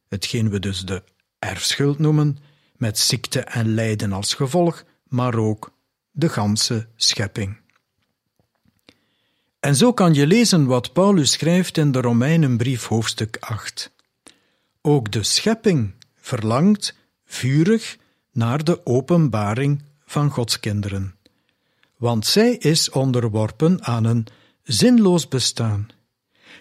hetgeen 0.08 0.50
we 0.50 0.60
dus 0.60 0.86
de 0.86 1.04
erfschuld 1.40 2.00
noemen, 2.00 2.38
met 2.76 3.00
ziekte 3.00 3.40
en 3.40 3.74
lijden 3.74 4.14
als 4.14 4.34
gevolg, 4.34 4.84
maar 5.08 5.36
ook 5.36 5.72
de 6.12 6.30
ganse 6.30 6.88
schepping. 6.96 7.58
En 9.60 9.76
zo 9.76 9.94
kan 9.94 10.14
je 10.14 10.28
lezen 10.28 10.66
wat 10.66 10.94
Paulus 10.94 11.32
schrijft 11.32 11.78
in 11.78 11.92
de 11.92 12.02
Romeinenbrief 12.02 12.86
hoofdstuk 12.86 13.38
8. 13.40 13.92
Ook 14.82 15.12
de 15.12 15.24
schepping 15.24 15.94
verlangt 16.16 16.96
vurig 17.26 17.98
naar 18.32 18.64
de 18.64 18.86
openbaring 18.86 19.84
van 20.06 20.30
Gods 20.30 20.60
kinderen, 20.60 21.16
want 21.98 22.26
zij 22.26 22.56
is 22.56 22.90
onderworpen 22.90 23.84
aan 23.84 24.04
een 24.04 24.28
zinloos 24.64 25.28
bestaan. 25.28 25.88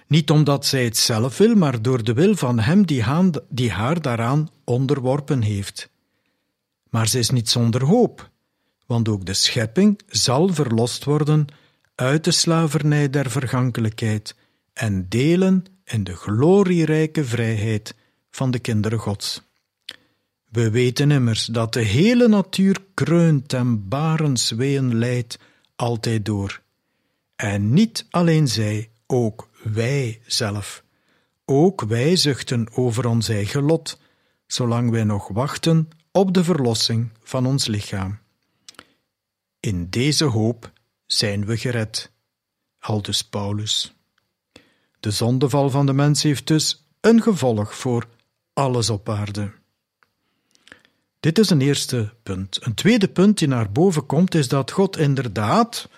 Niet 0.06 0.30
omdat 0.30 0.66
zij 0.66 0.84
het 0.84 0.96
zelf 0.96 1.38
wil, 1.38 1.54
maar 1.54 1.82
door 1.82 2.04
de 2.04 2.12
wil 2.12 2.36
van 2.36 2.58
Hem 2.58 2.86
die, 2.86 3.04
die 3.48 3.70
haar 3.70 4.00
daaraan 4.00 4.48
onderworpen 4.64 5.42
heeft. 5.42 5.90
Maar 6.90 7.08
ze 7.08 7.18
is 7.18 7.30
niet 7.30 7.48
zonder 7.48 7.84
hoop, 7.84 8.30
want 8.86 9.08
ook 9.08 9.26
de 9.26 9.34
schepping 9.34 10.00
zal 10.06 10.48
verlost 10.48 11.04
worden 11.04 11.46
uit 11.94 12.24
de 12.24 12.30
slavernij 12.30 13.10
der 13.10 13.30
vergankelijkheid 13.30 14.34
en 14.72 15.08
delen 15.08 15.64
in 15.84 16.04
de 16.04 16.16
glorierijke 16.16 17.24
vrijheid 17.24 17.94
van 18.30 18.50
de 18.50 18.58
kinderen 18.58 18.98
Gods. 18.98 19.42
We 20.56 20.70
weten 20.70 21.10
immers 21.10 21.46
dat 21.46 21.72
de 21.72 21.80
hele 21.80 22.28
natuur 22.28 22.78
kreunt 22.94 23.52
en 23.52 23.88
barensweeën 23.88 24.94
leidt 24.94 25.38
altijd 25.74 26.24
door. 26.24 26.62
En 27.34 27.72
niet 27.72 28.06
alleen 28.10 28.48
zij, 28.48 28.90
ook 29.06 29.48
wij 29.62 30.20
zelf. 30.26 30.84
Ook 31.44 31.80
wij 31.80 32.16
zuchten 32.16 32.68
over 32.72 33.06
ons 33.06 33.28
eigen 33.28 33.62
lot, 33.62 34.00
zolang 34.46 34.90
wij 34.90 35.04
nog 35.04 35.28
wachten 35.28 35.88
op 36.12 36.34
de 36.34 36.44
verlossing 36.44 37.10
van 37.22 37.46
ons 37.46 37.66
lichaam. 37.66 38.18
In 39.60 39.90
deze 39.90 40.24
hoop 40.24 40.72
zijn 41.06 41.46
we 41.46 41.56
gered. 41.56 42.12
Aldus 42.78 43.22
Paulus. 43.22 43.94
De 45.00 45.10
zondeval 45.10 45.70
van 45.70 45.86
de 45.86 45.92
mens 45.92 46.22
heeft 46.22 46.46
dus 46.46 46.86
een 47.00 47.22
gevolg 47.22 47.74
voor 47.74 48.08
alles 48.52 48.90
op 48.90 49.08
aarde. 49.08 49.52
Dit 51.20 51.38
is 51.38 51.50
een 51.50 51.60
eerste 51.60 52.12
punt. 52.22 52.58
Een 52.60 52.74
tweede 52.74 53.08
punt 53.08 53.38
die 53.38 53.48
naar 53.48 53.72
boven 53.72 54.06
komt 54.06 54.34
is 54.34 54.48
dat 54.48 54.70
God 54.70 54.96
inderdaad 54.98 55.88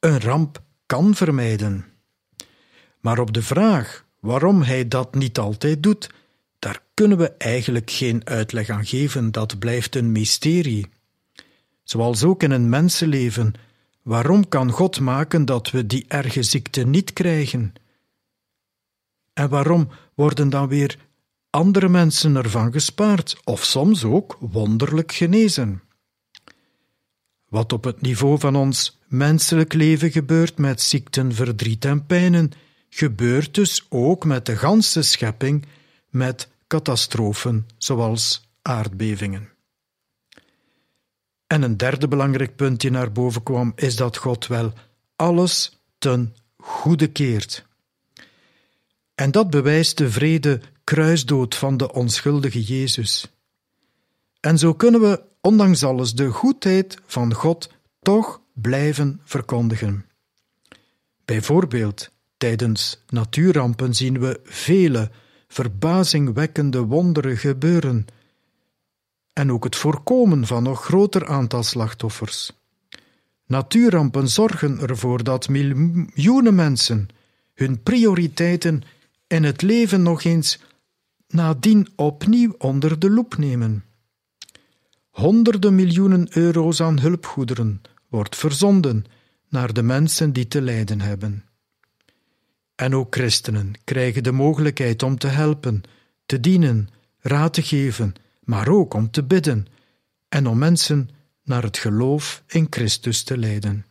een 0.00 0.20
ramp 0.20 0.62
kan 0.86 1.14
vermijden. 1.14 1.84
Maar 3.00 3.18
op 3.18 3.32
de 3.32 3.42
vraag 3.42 4.04
waarom 4.20 4.62
hij 4.62 4.88
dat 4.88 5.14
niet 5.14 5.38
altijd 5.38 5.82
doet, 5.82 6.10
daar 6.58 6.82
kunnen 6.94 7.18
we 7.18 7.30
eigenlijk 7.30 7.90
geen 7.90 8.26
uitleg 8.26 8.68
aan 8.68 8.86
geven, 8.86 9.32
dat 9.32 9.58
blijft 9.58 9.96
een 9.96 10.12
mysterie. 10.12 10.86
Zoals 11.82 12.24
ook 12.24 12.42
in 12.42 12.50
een 12.50 12.68
mensenleven, 12.68 13.54
waarom 14.02 14.48
kan 14.48 14.70
God 14.70 15.00
maken 15.00 15.44
dat 15.44 15.70
we 15.70 15.86
die 15.86 16.04
erge 16.08 16.42
ziekte 16.42 16.86
niet 16.86 17.12
krijgen? 17.12 17.72
En 19.32 19.48
waarom 19.48 19.88
worden 20.14 20.48
dan 20.48 20.68
weer 20.68 20.98
andere 21.56 21.88
mensen 21.88 22.36
ervan 22.36 22.72
gespaard 22.72 23.40
of 23.44 23.64
soms 23.64 24.04
ook 24.04 24.36
wonderlijk 24.40 25.12
genezen? 25.12 25.82
Wat 27.48 27.72
op 27.72 27.84
het 27.84 28.00
niveau 28.00 28.38
van 28.38 28.56
ons 28.56 29.00
menselijk 29.06 29.72
leven 29.72 30.10
gebeurt 30.10 30.58
met 30.58 30.80
ziekten, 30.80 31.34
verdriet 31.34 31.84
en 31.84 32.06
pijnen, 32.06 32.52
gebeurt 32.88 33.54
dus 33.54 33.86
ook 33.88 34.24
met 34.24 34.46
de 34.46 34.56
ganse 34.56 35.02
schepping, 35.02 35.66
met 36.10 36.48
catastrofen 36.66 37.66
zoals 37.76 38.48
aardbevingen. 38.62 39.48
En 41.46 41.62
een 41.62 41.76
derde 41.76 42.08
belangrijk 42.08 42.56
punt 42.56 42.80
die 42.80 42.90
naar 42.90 43.12
boven 43.12 43.42
kwam, 43.42 43.72
is 43.76 43.96
dat 43.96 44.16
God 44.16 44.46
wel 44.46 44.72
alles 45.16 45.78
ten 45.98 46.34
goede 46.56 47.06
keert. 47.06 47.66
En 49.14 49.30
dat 49.30 49.50
bewijst 49.50 49.98
de 49.98 50.10
vrede 50.10 50.60
kruisdood 50.86 51.54
van 51.54 51.76
de 51.76 51.92
onschuldige 51.92 52.62
Jezus. 52.62 53.32
En 54.40 54.58
zo 54.58 54.74
kunnen 54.74 55.00
we, 55.00 55.22
ondanks 55.40 55.82
alles, 55.82 56.14
de 56.14 56.28
goedheid 56.28 56.98
van 57.06 57.34
God 57.34 57.70
toch 58.02 58.40
blijven 58.52 59.20
verkondigen. 59.24 60.04
Bijvoorbeeld, 61.24 62.10
tijdens 62.36 63.02
natuurrampen 63.08 63.94
zien 63.94 64.20
we 64.20 64.40
vele 64.44 65.10
verbazingwekkende 65.48 66.80
wonderen 66.80 67.36
gebeuren 67.36 68.06
en 69.32 69.52
ook 69.52 69.64
het 69.64 69.76
voorkomen 69.76 70.46
van 70.46 70.62
nog 70.62 70.84
groter 70.84 71.26
aantal 71.26 71.62
slachtoffers. 71.62 72.52
Natuurrampen 73.46 74.28
zorgen 74.28 74.80
ervoor 74.80 75.24
dat 75.24 75.48
miljoenen 75.48 76.54
mensen 76.54 77.08
hun 77.54 77.82
prioriteiten 77.82 78.82
in 79.26 79.44
het 79.44 79.62
leven 79.62 80.02
nog 80.02 80.24
eens 80.24 80.58
nadien 81.28 81.88
opnieuw 81.96 82.54
onder 82.58 82.98
de 82.98 83.10
loep 83.10 83.36
nemen. 83.36 83.84
Honderden 85.10 85.74
miljoenen 85.74 86.26
euro's 86.30 86.80
aan 86.80 87.00
hulpgoederen 87.00 87.82
wordt 88.08 88.36
verzonden 88.36 89.04
naar 89.48 89.72
de 89.72 89.82
mensen 89.82 90.32
die 90.32 90.48
te 90.48 90.62
lijden 90.62 91.00
hebben. 91.00 91.44
En 92.74 92.94
ook 92.94 93.14
christenen 93.14 93.72
krijgen 93.84 94.22
de 94.22 94.32
mogelijkheid 94.32 95.02
om 95.02 95.18
te 95.18 95.26
helpen, 95.26 95.82
te 96.26 96.40
dienen, 96.40 96.88
raad 97.18 97.54
te 97.54 97.62
geven, 97.62 98.14
maar 98.40 98.68
ook 98.68 98.94
om 98.94 99.10
te 99.10 99.24
bidden 99.24 99.66
en 100.28 100.46
om 100.46 100.58
mensen 100.58 101.08
naar 101.42 101.62
het 101.62 101.78
geloof 101.78 102.42
in 102.46 102.66
Christus 102.70 103.22
te 103.22 103.38
leiden. 103.38 103.86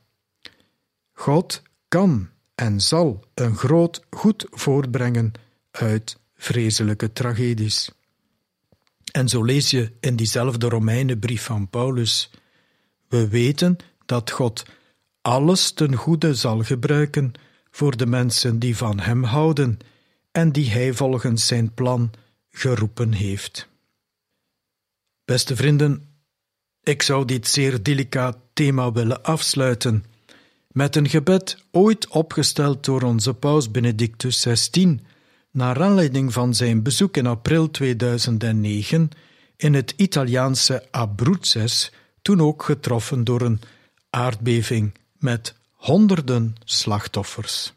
God 1.13 1.62
kan 1.88 2.30
en 2.56 2.82
zal 2.82 3.26
een 3.34 3.56
groot 3.56 4.02
goed 4.10 4.48
voortbrengen 4.50 5.32
uit 5.71 6.19
vreselijke 6.45 7.13
tragedies. 7.13 7.89
En 9.12 9.29
zo 9.29 9.43
lees 9.43 9.69
je 9.69 9.91
in 9.99 10.15
diezelfde 10.15 10.69
Romeinenbrief 10.69 11.43
van 11.43 11.69
Paulus: 11.69 12.29
We 13.08 13.27
weten 13.27 13.77
dat 14.05 14.31
God 14.31 14.65
alles 15.21 15.71
ten 15.71 15.95
goede 15.95 16.36
zal 16.36 16.63
gebruiken 16.63 17.31
voor 17.71 17.97
de 17.97 18.05
mensen 18.05 18.60
die 18.60 18.77
van 18.77 18.99
Hem 18.99 19.23
houden 19.23 19.77
en 20.31 20.51
die 20.51 20.69
Hij 20.69 20.93
volgens 20.93 21.47
Zijn 21.47 21.73
plan 21.73 22.12
geroepen 22.51 23.12
heeft. 23.12 23.67
Beste 25.25 25.55
vrienden, 25.55 26.03
ik 26.84 27.01
zou 27.01 27.25
dit 27.25 27.47
zeer 27.47 27.84
delicaat 27.84 28.38
thema 28.53 28.91
willen 28.91 29.23
afsluiten 29.23 30.05
met 30.67 30.95
een 30.95 31.10
gebed 31.10 31.58
ooit 31.71 32.08
opgesteld 32.08 32.86
door 32.86 33.01
onze 33.01 33.34
paus 33.34 33.71
Benedictus 33.71 34.41
XVI 34.41 34.99
naar 35.56 35.82
aanleiding 35.82 36.34
van 36.34 36.54
zijn 36.54 36.84
bezoek 36.84 37.18
in 37.18 37.26
april 37.26 37.72
2009 37.72 39.10
in 39.58 39.74
het 39.74 39.94
Italiaanse 39.96 40.84
Abruzzes, 40.91 41.91
toen 42.22 42.41
ook 42.41 42.63
getroffen 42.63 43.24
door 43.24 43.41
een 43.41 43.60
aardbeving 44.10 44.94
met 45.18 45.56
honderden 45.72 46.56
slachtoffers. 46.63 47.74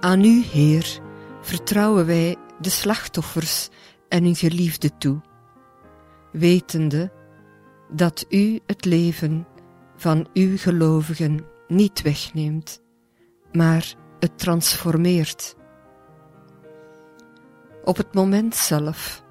Aan 0.00 0.24
u, 0.24 0.44
Heer, 0.44 0.98
vertrouwen 1.42 2.06
wij 2.06 2.36
de 2.58 2.70
slachtoffers 2.70 3.68
en 4.08 4.24
hun 4.24 4.36
geliefde 4.36 4.96
toe, 4.98 5.20
wetende 6.32 7.12
dat 7.88 8.26
u 8.28 8.60
het 8.66 8.84
leven 8.84 9.46
van 9.96 10.26
uw 10.32 10.56
gelovigen 10.56 11.46
niet 11.68 12.02
wegneemt, 12.02 12.82
maar 13.52 13.94
het 14.18 14.38
transformeert. 14.38 15.56
Op 17.84 17.96
het 17.96 18.14
moment 18.14 18.54
zelf, 18.54 19.24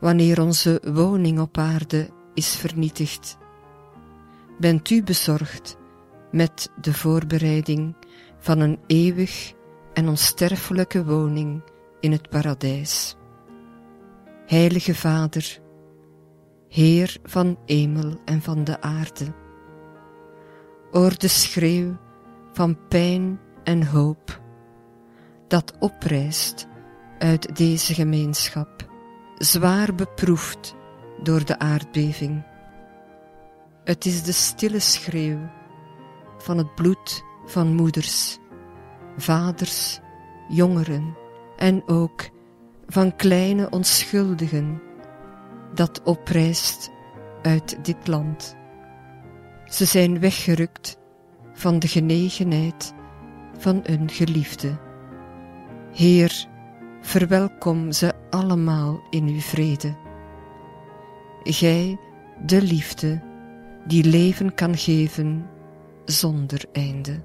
wanneer 0.00 0.40
onze 0.40 0.80
woning 0.92 1.40
op 1.40 1.58
aarde 1.58 2.08
is 2.34 2.56
vernietigd, 2.56 3.38
bent 4.58 4.90
u 4.90 5.02
bezorgd 5.02 5.76
met 6.30 6.70
de 6.80 6.94
voorbereiding 6.94 7.96
van 8.38 8.60
een 8.60 8.78
eeuwig 8.86 9.52
en 9.92 10.08
onsterfelijke 10.08 11.04
woning 11.04 11.62
in 12.00 12.12
het 12.12 12.28
paradijs. 12.28 13.16
Heilige 14.46 14.94
Vader, 14.94 15.60
Heer 16.68 17.16
van 17.22 17.58
hemel 17.64 18.20
en 18.24 18.42
van 18.42 18.64
de 18.64 18.80
aarde, 18.80 19.34
oor 20.90 21.18
de 21.18 21.28
schreeuw 21.28 21.96
van 22.52 22.78
pijn 22.88 23.40
en 23.64 23.86
hoop 23.86 24.40
dat 25.48 25.72
oprijst 25.78 26.68
uit 27.18 27.56
deze 27.56 27.94
gemeenschap, 27.94 28.90
zwaar 29.38 29.94
beproefd 29.94 30.74
door 31.22 31.44
de 31.44 31.58
aardbeving. 31.58 32.44
Het 33.84 34.04
is 34.04 34.22
de 34.22 34.32
stille 34.32 34.80
schreeuw 34.80 35.50
van 36.38 36.58
het 36.58 36.74
bloed 36.74 37.24
van 37.44 37.74
moeders, 37.74 38.38
vaders, 39.16 40.00
jongeren 40.48 41.16
en 41.56 41.88
ook 41.88 42.34
van 42.86 43.16
kleine 43.16 43.70
onschuldigen 43.70 44.82
dat 45.74 46.02
oprijst 46.02 46.90
uit 47.42 47.84
dit 47.84 48.06
land. 48.06 48.56
Ze 49.64 49.84
zijn 49.84 50.20
weggerukt 50.20 50.98
van 51.52 51.78
de 51.78 51.88
genegenheid 51.88 52.94
van 53.58 53.80
een 53.82 54.10
geliefde. 54.10 54.78
Heer, 55.92 56.46
verwelkom 57.00 57.92
ze 57.92 58.12
allemaal 58.30 59.00
in 59.10 59.26
uw 59.26 59.40
vrede. 59.40 59.96
Gij, 61.42 61.98
de 62.46 62.62
liefde, 62.62 63.22
die 63.86 64.04
leven 64.04 64.54
kan 64.54 64.76
geven 64.76 65.46
zonder 66.04 66.64
einde. 66.72 67.22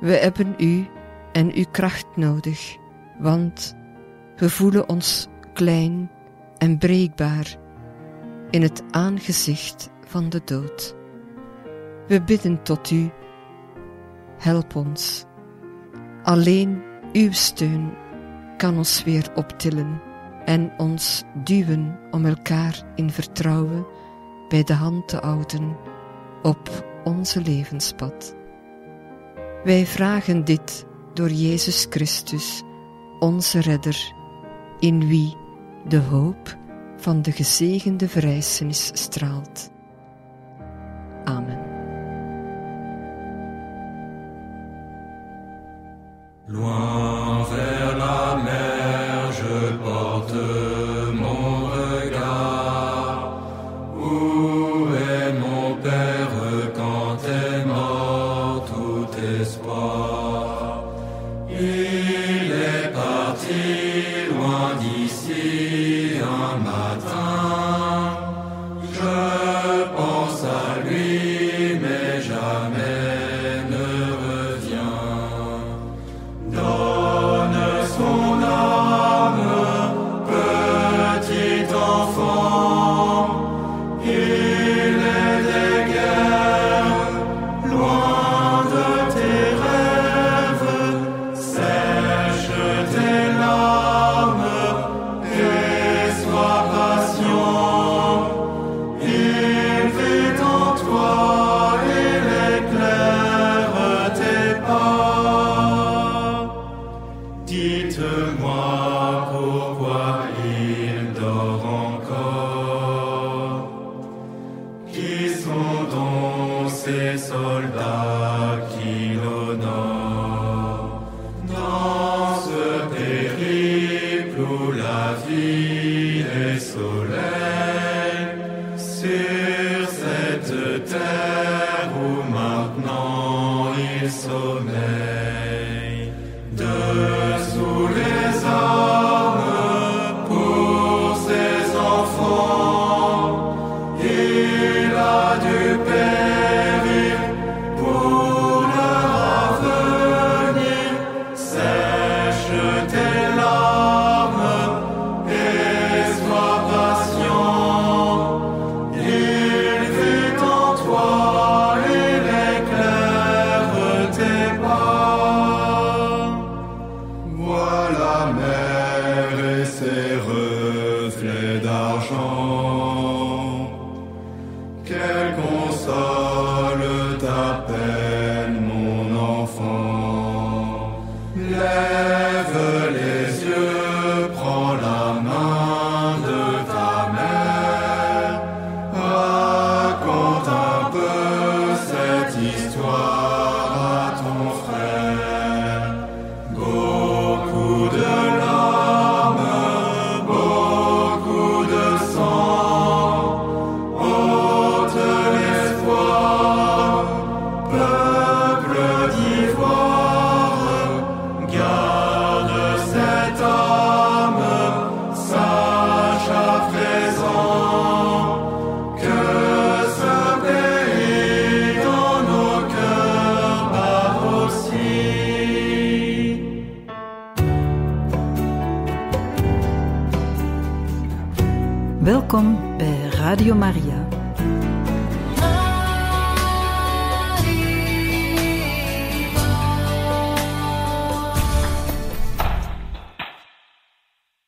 We 0.00 0.12
hebben 0.16 0.54
u 0.58 0.86
en 1.32 1.54
uw 1.54 1.64
kracht 1.70 2.16
nodig, 2.16 2.76
want 3.18 3.76
we 4.36 4.50
voelen 4.50 4.88
ons 4.88 5.26
klein 5.52 6.10
en 6.58 6.78
breekbaar 6.78 7.56
in 8.50 8.62
het 8.62 8.82
aangezicht 8.90 9.90
van 10.06 10.28
de 10.28 10.40
dood. 10.44 10.96
We 12.06 12.22
bidden 12.22 12.62
tot 12.62 12.90
u, 12.90 13.10
help 14.38 14.76
ons. 14.76 15.24
Alleen 16.22 16.82
uw 17.12 17.32
steun 17.32 17.92
kan 18.56 18.76
ons 18.76 19.04
weer 19.04 19.30
optillen 19.34 20.00
en 20.44 20.72
ons 20.76 21.22
duwen 21.44 21.98
om 22.10 22.26
elkaar 22.26 22.82
in 22.94 23.10
vertrouwen 23.10 23.86
bij 24.48 24.62
de 24.62 24.74
hand 24.74 25.08
te 25.08 25.16
houden 25.16 25.76
op 26.42 26.84
onze 27.04 27.40
levenspad. 27.40 28.34
Wij 29.64 29.86
vragen 29.86 30.44
dit 30.44 30.86
door 31.14 31.30
Jezus 31.30 31.86
Christus, 31.90 32.62
onze 33.18 33.60
Redder, 33.60 34.14
in 34.84 35.06
wie 35.08 35.36
de 35.88 35.98
hoop 35.98 36.58
van 36.96 37.22
de 37.22 37.32
gezegende 37.32 38.08
verrijzenis 38.08 38.90
straalt. 38.92 39.70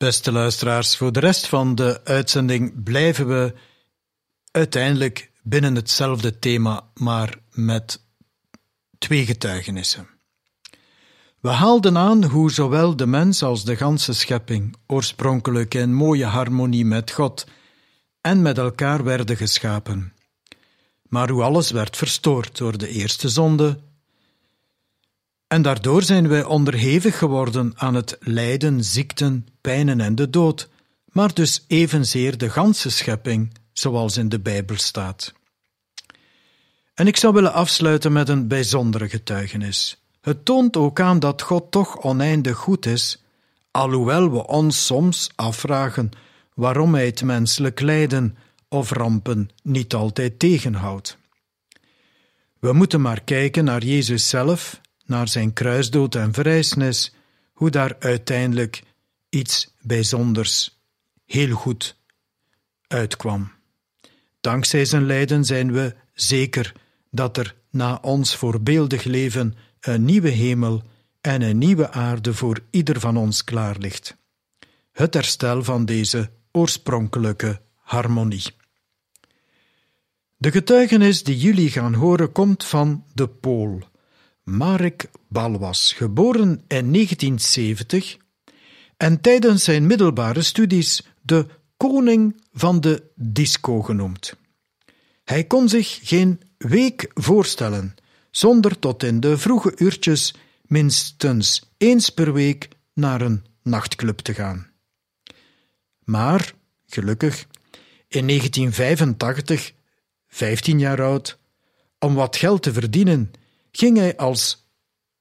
Beste 0.06 0.32
luisteraars, 0.32 0.96
voor 0.96 1.12
de 1.12 1.20
rest 1.20 1.46
van 1.46 1.74
de 1.74 2.00
uitzending 2.04 2.82
blijven 2.82 3.26
we 3.28 3.54
uiteindelijk 4.50 5.30
binnen 5.42 5.74
hetzelfde 5.74 6.38
thema, 6.38 6.90
maar 6.94 7.38
met 7.50 8.04
twee 8.98 9.26
getuigenissen. 9.26 10.08
We 11.40 11.48
haalden 11.48 11.98
aan 11.98 12.24
hoe 12.24 12.50
zowel 12.50 12.96
de 12.96 13.06
mens 13.06 13.42
als 13.42 13.64
de 13.64 13.76
ganse 13.76 14.12
schepping 14.12 14.76
oorspronkelijk 14.86 15.74
in 15.74 15.94
mooie 15.94 16.26
harmonie 16.26 16.84
met 16.84 17.10
God 17.10 17.46
en 18.20 18.42
met 18.42 18.58
elkaar 18.58 19.04
werden 19.04 19.36
geschapen. 19.36 20.12
Maar 21.02 21.28
hoe 21.28 21.42
alles 21.42 21.70
werd 21.70 21.96
verstoord 21.96 22.58
door 22.58 22.78
de 22.78 22.88
eerste 22.88 23.28
zonde, 23.28 23.78
en 25.48 25.62
daardoor 25.62 26.02
zijn 26.02 26.28
wij 26.28 26.44
onderhevig 26.44 27.18
geworden 27.18 27.72
aan 27.76 27.94
het 27.94 28.16
lijden, 28.20 28.84
ziekten, 28.84 29.46
pijnen 29.60 30.00
en 30.00 30.14
de 30.14 30.30
dood, 30.30 30.68
maar 31.12 31.34
dus 31.34 31.64
evenzeer 31.66 32.38
de 32.38 32.50
ganse 32.50 32.90
schepping, 32.90 33.52
zoals 33.72 34.16
in 34.16 34.28
de 34.28 34.40
Bijbel 34.40 34.76
staat. 34.76 35.32
En 36.94 37.06
ik 37.06 37.16
zou 37.16 37.34
willen 37.34 37.52
afsluiten 37.52 38.12
met 38.12 38.28
een 38.28 38.48
bijzondere 38.48 39.08
getuigenis. 39.08 40.02
Het 40.20 40.44
toont 40.44 40.76
ook 40.76 41.00
aan 41.00 41.18
dat 41.18 41.42
God 41.42 41.70
toch 41.70 42.02
oneindig 42.02 42.56
goed 42.56 42.86
is, 42.86 43.22
alhoewel 43.70 44.30
we 44.30 44.46
ons 44.46 44.86
soms 44.86 45.30
afvragen 45.34 46.10
waarom 46.54 46.94
Hij 46.94 47.06
het 47.06 47.22
menselijk 47.22 47.80
lijden 47.80 48.36
of 48.68 48.90
rampen 48.90 49.50
niet 49.62 49.94
altijd 49.94 50.38
tegenhoudt. 50.38 51.18
We 52.58 52.72
moeten 52.72 53.00
maar 53.00 53.20
kijken 53.20 53.64
naar 53.64 53.84
Jezus 53.84 54.28
zelf, 54.28 54.80
naar 55.06 55.28
zijn 55.28 55.52
kruisdood 55.52 56.14
en 56.14 56.32
verrijzenis, 56.32 57.14
hoe 57.52 57.70
daar 57.70 57.96
uiteindelijk 57.98 58.82
iets 59.28 59.74
bijzonders, 59.80 60.80
heel 61.24 61.54
goed 61.54 61.96
uitkwam. 62.86 63.50
Dankzij 64.40 64.84
zijn 64.84 65.06
lijden 65.06 65.44
zijn 65.44 65.72
we 65.72 65.94
zeker 66.14 66.72
dat 67.10 67.36
er 67.36 67.54
na 67.70 67.98
ons 68.02 68.36
voorbeeldig 68.36 69.04
leven 69.04 69.54
een 69.80 70.04
nieuwe 70.04 70.28
hemel 70.28 70.82
en 71.20 71.42
een 71.42 71.58
nieuwe 71.58 71.90
aarde 71.90 72.34
voor 72.34 72.60
ieder 72.70 73.00
van 73.00 73.16
ons 73.16 73.44
klaar 73.44 73.76
ligt. 73.78 74.16
Het 74.92 75.14
herstel 75.14 75.64
van 75.64 75.84
deze 75.84 76.30
oorspronkelijke 76.52 77.60
harmonie. 77.74 78.44
De 80.36 80.50
getuigenis 80.50 81.22
die 81.22 81.36
jullie 81.36 81.70
gaan 81.70 81.94
horen 81.94 82.32
komt 82.32 82.64
van 82.64 83.04
de 83.14 83.28
Pool, 83.28 83.82
Marek 84.50 85.10
Balwas, 85.28 85.92
geboren 85.92 86.62
in 86.68 86.92
1970 86.92 88.16
en 88.96 89.20
tijdens 89.20 89.64
zijn 89.64 89.86
middelbare 89.86 90.42
studies 90.42 91.06
de 91.22 91.46
koning 91.76 92.42
van 92.52 92.80
de 92.80 93.02
disco 93.14 93.82
genoemd. 93.82 94.36
Hij 95.24 95.44
kon 95.44 95.68
zich 95.68 95.98
geen 96.02 96.40
week 96.58 97.10
voorstellen 97.14 97.94
zonder 98.30 98.78
tot 98.78 99.02
in 99.02 99.20
de 99.20 99.38
vroege 99.38 99.72
uurtjes 99.76 100.34
minstens 100.62 101.70
eens 101.76 102.10
per 102.10 102.32
week 102.32 102.68
naar 102.92 103.20
een 103.20 103.44
nachtclub 103.62 104.18
te 104.18 104.34
gaan. 104.34 104.70
Maar, 106.04 106.52
gelukkig, 106.86 107.46
in 108.08 108.26
1985, 108.26 109.72
15 110.26 110.78
jaar 110.78 111.02
oud, 111.02 111.38
om 111.98 112.14
wat 112.14 112.36
geld 112.36 112.62
te 112.62 112.72
verdienen, 112.72 113.30
ging 113.76 113.96
hij 113.96 114.16
als 114.16 114.68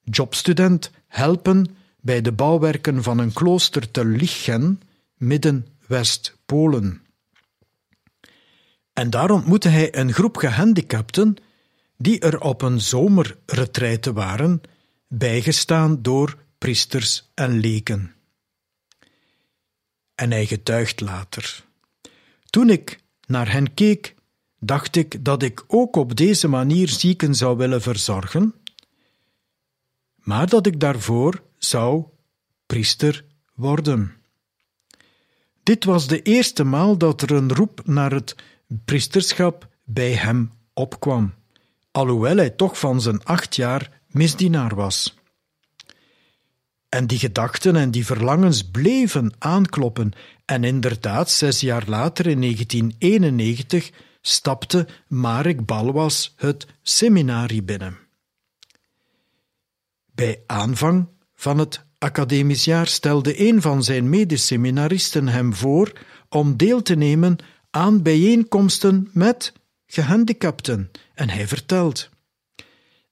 jobstudent 0.02 0.92
helpen 1.08 1.78
bij 2.02 2.22
de 2.22 2.32
bouwwerken 2.32 3.04
van 3.04 3.18
een 3.18 3.34
klooster 3.34 3.92
te 3.92 4.06
Lichen, 4.06 4.82
midden 5.16 5.68
West-Polen. 5.88 7.02
En 8.94 9.10
daar 9.10 9.32
ontmoette 9.32 9.70
hij 9.70 9.96
een 9.96 10.14
groep 10.14 10.38
gehandicapten 10.38 11.36
die 11.98 12.20
er 12.20 12.40
op 12.40 12.62
een 12.62 12.82
zomerretraite 12.82 14.14
waren, 14.14 14.62
bijgestaan 15.08 16.02
door 16.02 16.38
priesters 16.58 17.32
en 17.34 17.60
leken. 17.60 18.16
En 20.16 20.32
hij 20.32 20.46
getuigt 20.46 21.02
later. 21.02 21.64
Toen 22.46 22.70
ik 22.70 23.00
naar 23.26 23.52
hen 23.52 23.74
keek, 23.74 24.15
dacht 24.66 24.96
ik 24.96 25.26
dat 25.26 25.44
ik 25.44 25.64
ook 25.68 25.96
op 25.96 26.16
deze 26.16 26.48
manier 26.48 26.90
zieken 26.90 27.36
zou 27.36 27.58
willen 27.58 27.82
verzorgen, 27.82 28.54
maar 30.16 30.50
dat 30.50 30.66
ik 30.66 30.80
daarvoor 30.80 31.42
zou 31.58 32.04
priester 32.66 33.26
worden. 33.54 34.16
Dit 35.64 35.84
was 35.84 36.08
de 36.08 36.22
eerste 36.22 36.64
maal 36.64 36.98
dat 36.98 37.22
er 37.22 37.32
een 37.32 37.54
roep 37.54 37.82
naar 37.86 38.12
het 38.12 38.36
priesterschap 38.86 39.68
bij 39.84 40.12
hem 40.12 40.52
opkwam, 40.74 41.34
alhoewel 41.92 42.38
hij 42.38 42.50
toch 42.50 42.80
van 42.80 43.02
zijn 43.02 43.24
acht 43.24 43.56
jaar 43.56 44.02
misdienaar 44.08 44.76
was. 44.76 45.16
En 46.90 47.08
die 47.08 47.20
gedachten 47.20 47.76
en 47.76 47.92
die 47.92 48.06
verlangens 48.06 48.64
bleven 48.64 49.34
aankloppen, 49.38 50.12
en 50.46 50.64
inderdaad, 50.64 51.32
zes 51.32 51.60
jaar 51.60 51.84
later, 51.88 52.28
in 52.28 52.42
1991, 52.42 53.92
stapte 54.28 54.88
Marek 55.08 55.66
Balwas 55.66 56.34
het 56.36 56.68
seminarie 56.82 57.64
binnen. 57.64 57.98
Bij 60.12 60.44
aanvang 60.48 61.08
van 61.36 61.58
het 61.58 61.86
academisch 61.98 62.66
jaar 62.66 62.88
stelde 62.88 63.48
een 63.48 63.62
van 63.62 63.84
zijn 63.84 64.10
medeseminaristen 64.10 65.28
hem 65.28 65.54
voor 65.54 65.92
om 66.30 66.58
deel 66.58 66.82
te 66.82 66.96
nemen 66.96 67.38
aan 67.70 68.02
bijeenkomsten 68.02 69.10
met 69.14 69.54
gehandicapten 69.86 70.92
en 71.14 71.30
hij 71.30 71.48
vertelt. 71.48 72.10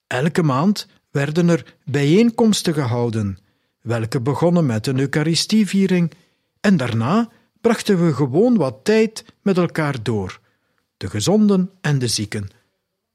Elke 0.08 0.44
maand 0.44 0.88
werden 1.12 1.50
er 1.50 1.76
bijeenkomsten 1.86 2.74
gehouden, 2.74 3.38
welke 3.82 4.22
begonnen 4.22 4.66
met 4.66 4.88
een 4.88 5.00
Eucharistieviering, 5.00 6.12
en 6.60 6.78
daarna 6.78 7.30
brachten 7.62 8.06
we 8.06 8.14
gewoon 8.14 8.58
wat 8.58 8.80
tijd 8.84 9.26
met 9.42 9.58
elkaar 9.58 10.04
door, 10.04 10.42
de 10.98 11.10
gezonden 11.10 11.72
en 11.82 12.00
de 12.00 12.08
zieken. 12.08 12.50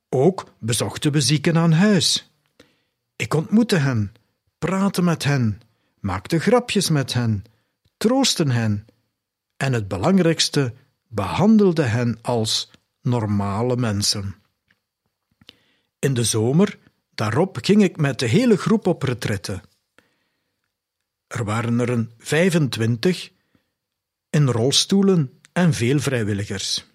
Ook 0.08 0.52
bezochten 0.58 1.12
we 1.12 1.20
zieken 1.20 1.56
aan 1.56 1.72
huis. 1.72 2.32
Ik 3.16 3.34
ontmoette 3.34 3.76
hen, 3.76 4.12
praatte 4.58 5.02
met 5.02 5.24
hen, 5.24 5.60
maakte 6.00 6.38
grapjes 6.38 6.90
met 6.90 7.12
hen, 7.12 7.44
troostte 7.96 8.50
hen 8.50 8.86
en 9.56 9.72
het 9.72 9.88
belangrijkste, 9.88 10.74
behandelde 11.08 11.82
hen 11.82 12.18
als 12.22 12.70
normale 13.02 13.76
mensen. 13.76 14.34
In 15.98 16.14
de 16.14 16.24
zomer 16.24 16.78
daarop 17.14 17.58
ging 17.60 17.82
ik 17.82 17.96
met 17.96 18.18
de 18.18 18.26
hele 18.26 18.56
groep 18.56 18.86
op 18.86 19.02
retraite. 19.02 19.60
Er 21.26 21.44
waren 21.44 21.80
er 21.80 21.88
een 21.88 22.12
25 22.18 23.32
in 24.30 24.48
rolstoelen 24.48 25.40
en 25.52 25.74
veel 25.74 26.00
vrijwilligers. 26.00 26.86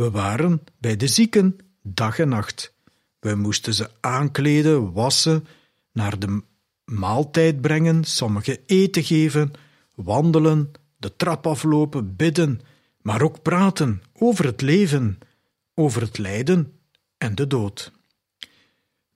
We 0.00 0.10
waren 0.10 0.62
bij 0.78 0.96
de 0.96 1.06
zieken 1.06 1.56
dag 1.82 2.18
en 2.18 2.28
nacht. 2.28 2.74
We 3.18 3.34
moesten 3.34 3.74
ze 3.74 3.90
aankleden, 4.00 4.92
wassen, 4.92 5.46
naar 5.92 6.18
de 6.18 6.42
maaltijd 6.84 7.60
brengen, 7.60 8.04
sommigen 8.04 8.58
eten 8.66 9.04
geven, 9.04 9.50
wandelen, 9.94 10.70
de 10.96 11.16
trap 11.16 11.46
aflopen, 11.46 12.16
bidden, 12.16 12.60
maar 13.02 13.22
ook 13.22 13.42
praten 13.42 14.02
over 14.12 14.44
het 14.44 14.60
leven, 14.60 15.18
over 15.74 16.02
het 16.02 16.18
lijden 16.18 16.72
en 17.18 17.34
de 17.34 17.46
dood. 17.46 17.92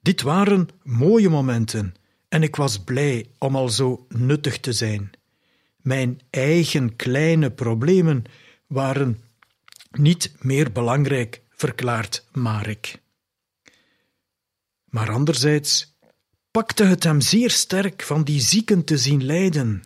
Dit 0.01 0.21
waren 0.21 0.67
mooie 0.83 1.29
momenten 1.29 1.93
en 2.29 2.43
ik 2.43 2.55
was 2.55 2.79
blij 2.79 3.27
om 3.37 3.55
al 3.55 3.69
zo 3.69 4.05
nuttig 4.09 4.59
te 4.59 4.73
zijn. 4.73 5.11
Mijn 5.81 6.19
eigen 6.29 6.95
kleine 6.95 7.51
problemen 7.51 8.23
waren 8.67 9.24
niet 9.97 10.35
meer 10.39 10.71
belangrijk, 10.71 11.41
verklaart 11.49 12.25
Marek. 12.31 13.01
Maar 14.85 15.11
anderzijds 15.11 15.97
pakte 16.51 16.83
het 16.83 17.03
hem 17.03 17.21
zeer 17.21 17.49
sterk 17.49 18.01
van 18.01 18.23
die 18.23 18.41
zieken 18.41 18.83
te 18.83 18.97
zien 18.97 19.23
lijden. 19.23 19.83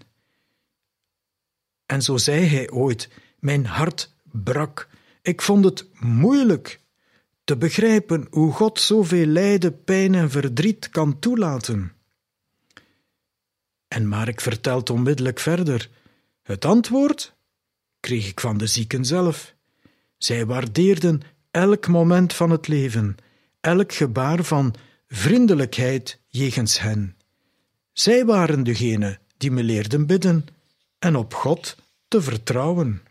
En 1.86 2.02
zo 2.02 2.18
zei 2.18 2.46
hij 2.46 2.72
ooit: 2.72 3.10
Mijn 3.40 3.66
hart 3.66 4.14
brak. 4.24 4.88
Ik 5.22 5.42
vond 5.42 5.66
het 5.66 5.86
moeilijk 6.00 6.80
te 7.44 7.58
begrijpen 7.58 8.28
hoe 8.30 8.52
God 8.52 8.80
zoveel 8.80 9.26
lijden, 9.26 9.84
pijn 9.84 10.16
en 10.16 10.32
verdriet 10.32 10.90
kan 10.90 11.20
toelaten. 11.20 11.94
En 13.88 14.08
Mark 14.08 14.42
vertelt 14.42 14.90
onmiddellijk 14.90 15.40
verder. 15.40 15.90
Het 16.42 16.66
antwoord 16.66 17.36
kreeg 18.00 18.30
ik 18.30 18.40
van 18.40 18.58
de 18.58 18.68
zieken 18.68 19.06
zelf. 19.06 19.56
Zij 20.20 20.46
waardeerden 20.46 21.22
elk 21.52 21.88
moment 21.88 22.34
van 22.34 22.50
het 22.50 22.68
leven, 22.68 23.16
elk 23.62 23.94
gebaar 23.94 24.44
van 24.44 24.76
vriendelijkheid 25.08 26.20
jegens 26.28 26.80
hen. 26.80 27.18
Zij 27.94 28.26
waren 28.26 28.64
degene 28.64 29.20
die 29.38 29.52
me 29.52 29.64
leerden 29.64 30.06
bidden 30.06 30.46
en 31.00 31.16
op 31.16 31.34
God 31.34 31.78
te 32.08 32.22
vertrouwen. 32.22 33.02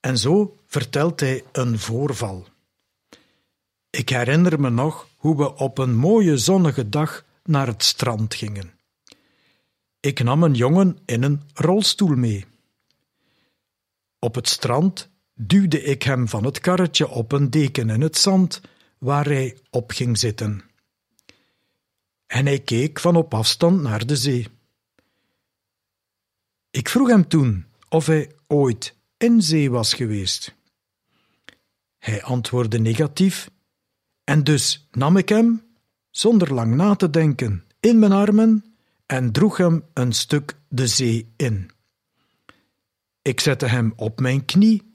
En 0.00 0.18
zo 0.18 0.56
vertelt 0.66 1.20
hij 1.20 1.44
een 1.52 1.78
voorval. 1.78 2.46
Ik 3.90 4.08
herinner 4.08 4.60
me 4.60 4.70
nog 4.70 5.08
hoe 5.16 5.36
we 5.36 5.54
op 5.54 5.78
een 5.78 5.96
mooie 5.96 6.36
zonnige 6.36 6.88
dag 6.88 7.24
naar 7.44 7.66
het 7.66 7.84
strand 7.84 8.34
gingen. 8.34 8.72
Ik 10.00 10.22
nam 10.22 10.42
een 10.42 10.54
jongen 10.54 10.98
in 11.04 11.22
een 11.22 11.42
rolstoel 11.54 12.16
mee. 12.16 12.46
Op 14.18 14.34
het 14.34 14.48
strand 14.48 15.09
duwde 15.46 15.82
ik 15.82 16.02
hem 16.02 16.28
van 16.28 16.44
het 16.44 16.60
karretje 16.60 17.08
op 17.08 17.32
een 17.32 17.50
deken 17.50 17.90
in 17.90 18.00
het 18.00 18.18
zand 18.18 18.60
waar 18.98 19.24
hij 19.24 19.58
op 19.70 19.90
ging 19.90 20.18
zitten. 20.18 20.62
En 22.26 22.46
hij 22.46 22.58
keek 22.58 23.00
van 23.00 23.16
op 23.16 23.34
afstand 23.34 23.80
naar 23.80 24.06
de 24.06 24.16
zee. 24.16 24.48
Ik 26.70 26.88
vroeg 26.88 27.08
hem 27.08 27.28
toen 27.28 27.66
of 27.88 28.06
hij 28.06 28.32
ooit 28.46 28.94
in 29.16 29.42
zee 29.42 29.70
was 29.70 29.94
geweest. 29.94 30.54
Hij 31.98 32.22
antwoordde 32.22 32.78
negatief, 32.78 33.50
en 34.24 34.44
dus 34.44 34.88
nam 34.90 35.16
ik 35.16 35.28
hem, 35.28 35.62
zonder 36.10 36.54
lang 36.54 36.74
na 36.74 36.94
te 36.94 37.10
denken, 37.10 37.64
in 37.80 37.98
mijn 37.98 38.12
armen 38.12 38.74
en 39.06 39.32
droeg 39.32 39.56
hem 39.56 39.84
een 39.92 40.12
stuk 40.12 40.56
de 40.68 40.86
zee 40.86 41.32
in. 41.36 41.70
Ik 43.22 43.40
zette 43.40 43.66
hem 43.66 43.92
op 43.96 44.20
mijn 44.20 44.44
knie 44.44 44.89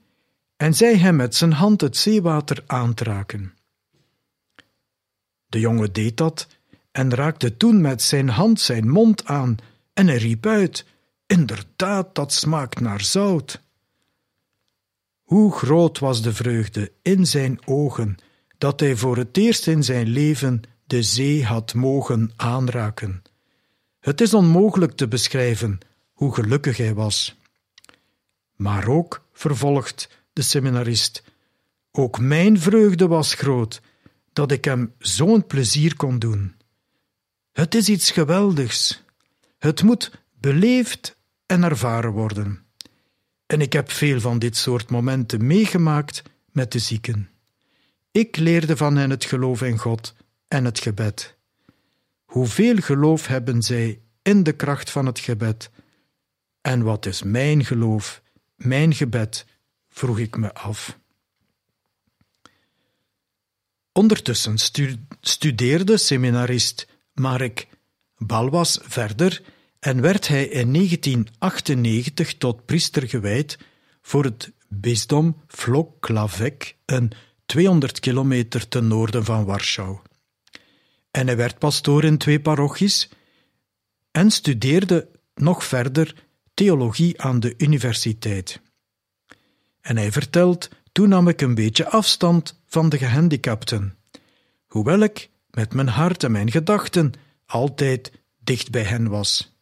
en 0.56 0.74
zei 0.74 0.96
hem 0.96 1.16
met 1.16 1.34
zijn 1.34 1.52
hand 1.52 1.80
het 1.80 1.96
zeewater 1.96 2.64
aantraken. 2.66 3.54
De 5.46 5.60
jongen 5.60 5.92
deed 5.92 6.16
dat 6.16 6.46
en 6.92 7.14
raakte 7.14 7.56
toen 7.56 7.80
met 7.80 8.02
zijn 8.02 8.28
hand 8.28 8.60
zijn 8.60 8.88
mond 8.88 9.24
aan 9.24 9.56
en 9.92 10.16
riep 10.16 10.46
uit: 10.46 10.84
Inderdaad, 11.26 12.14
dat 12.14 12.32
smaakt 12.32 12.80
naar 12.80 13.00
zout. 13.00 13.62
Hoe 15.22 15.52
groot 15.52 15.98
was 15.98 16.22
de 16.22 16.32
vreugde 16.32 16.92
in 17.02 17.26
zijn 17.26 17.60
ogen 17.64 18.16
dat 18.58 18.80
hij 18.80 18.96
voor 18.96 19.16
het 19.16 19.36
eerst 19.36 19.66
in 19.66 19.82
zijn 19.84 20.06
leven 20.06 20.62
de 20.84 21.02
zee 21.02 21.44
had 21.44 21.74
mogen 21.74 22.32
aanraken. 22.36 23.22
Het 24.00 24.20
is 24.20 24.34
onmogelijk 24.34 24.92
te 24.92 25.08
beschrijven 25.08 25.78
hoe 26.12 26.34
gelukkig 26.34 26.76
hij 26.76 26.94
was. 26.94 27.36
Maar 28.56 28.88
ook, 28.88 29.24
vervolgt 29.32 30.15
de 30.36 30.42
seminarist, 30.42 31.22
ook 31.92 32.20
mijn 32.20 32.60
vreugde 32.60 33.06
was 33.06 33.34
groot 33.34 33.80
dat 34.32 34.52
ik 34.52 34.64
hem 34.64 34.94
zo'n 34.98 35.46
plezier 35.46 35.96
kon 35.96 36.18
doen. 36.18 36.54
Het 37.52 37.74
is 37.74 37.88
iets 37.88 38.10
geweldigs. 38.10 39.02
Het 39.58 39.82
moet 39.82 40.10
beleefd 40.40 41.16
en 41.46 41.62
ervaren 41.62 42.10
worden. 42.10 42.64
En 43.46 43.60
ik 43.60 43.72
heb 43.72 43.90
veel 43.90 44.20
van 44.20 44.38
dit 44.38 44.56
soort 44.56 44.90
momenten 44.90 45.46
meegemaakt 45.46 46.22
met 46.52 46.72
de 46.72 46.78
zieken. 46.78 47.30
Ik 48.10 48.36
leerde 48.36 48.76
van 48.76 48.96
hen 48.96 49.10
het 49.10 49.24
geloof 49.24 49.62
in 49.62 49.78
God 49.78 50.14
en 50.48 50.64
het 50.64 50.78
gebed. 50.80 51.36
Hoeveel 52.24 52.76
geloof 52.76 53.26
hebben 53.26 53.62
zij 53.62 54.00
in 54.22 54.42
de 54.42 54.52
kracht 54.52 54.90
van 54.90 55.06
het 55.06 55.18
gebed? 55.18 55.70
En 56.60 56.82
wat 56.82 57.06
is 57.06 57.22
mijn 57.22 57.64
geloof, 57.64 58.22
mijn 58.56 58.94
gebed, 58.94 59.46
vroeg 59.96 60.18
ik 60.18 60.36
me 60.36 60.54
af. 60.54 60.98
Ondertussen 63.92 64.58
studeerde 65.20 65.96
seminarist 65.96 66.86
Marek 67.12 67.68
Balwas 68.16 68.78
verder 68.82 69.42
en 69.78 70.00
werd 70.00 70.28
hij 70.28 70.44
in 70.44 70.72
1998 70.72 72.36
tot 72.36 72.64
priester 72.64 73.08
gewijd 73.08 73.58
voor 74.02 74.24
het 74.24 74.52
bisdom 74.68 75.42
Vloklavek, 75.46 76.76
een 76.84 77.12
200 77.46 78.00
kilometer 78.00 78.68
ten 78.68 78.86
noorden 78.86 79.24
van 79.24 79.44
Warschau. 79.44 79.98
En 81.10 81.26
hij 81.26 81.36
werd 81.36 81.58
pastoor 81.58 82.04
in 82.04 82.18
twee 82.18 82.40
parochies 82.40 83.08
en 84.10 84.30
studeerde 84.30 85.08
nog 85.34 85.64
verder 85.64 86.26
theologie 86.54 87.22
aan 87.22 87.40
de 87.40 87.54
universiteit. 87.56 88.64
En 89.86 89.96
hij 89.96 90.12
vertelt: 90.12 90.68
Toen 90.92 91.08
nam 91.08 91.28
ik 91.28 91.40
een 91.40 91.54
beetje 91.54 91.88
afstand 91.88 92.60
van 92.66 92.88
de 92.88 92.98
gehandicapten, 92.98 93.96
hoewel 94.66 95.00
ik 95.00 95.30
met 95.50 95.74
mijn 95.74 95.88
hart 95.88 96.24
en 96.24 96.32
mijn 96.32 96.50
gedachten 96.50 97.12
altijd 97.46 98.12
dicht 98.38 98.70
bij 98.70 98.82
hen 98.82 99.08
was. 99.08 99.56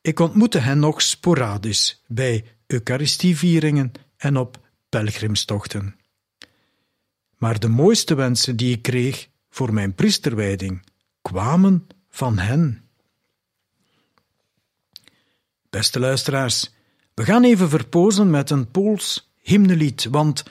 Ik 0.00 0.20
ontmoette 0.20 0.58
hen 0.58 0.78
nog 0.78 1.02
sporadisch 1.02 2.02
bij 2.06 2.44
Eucharistievieringen 2.66 3.92
en 4.16 4.36
op 4.36 4.68
pelgrimstochten. 4.88 5.96
Maar 7.36 7.58
de 7.58 7.68
mooiste 7.68 8.14
wensen 8.14 8.56
die 8.56 8.72
ik 8.72 8.82
kreeg 8.82 9.28
voor 9.50 9.72
mijn 9.72 9.94
priesterwijding 9.94 10.84
kwamen 11.22 11.86
van 12.08 12.38
hen. 12.38 12.88
Beste 15.70 16.00
luisteraars, 16.00 16.74
we 17.16 17.24
gaan 17.24 17.44
even 17.44 17.68
verpozen 17.68 18.30
met 18.30 18.50
een 18.50 18.70
Pools 18.70 19.32
hymnelied, 19.42 20.04
want 20.10 20.44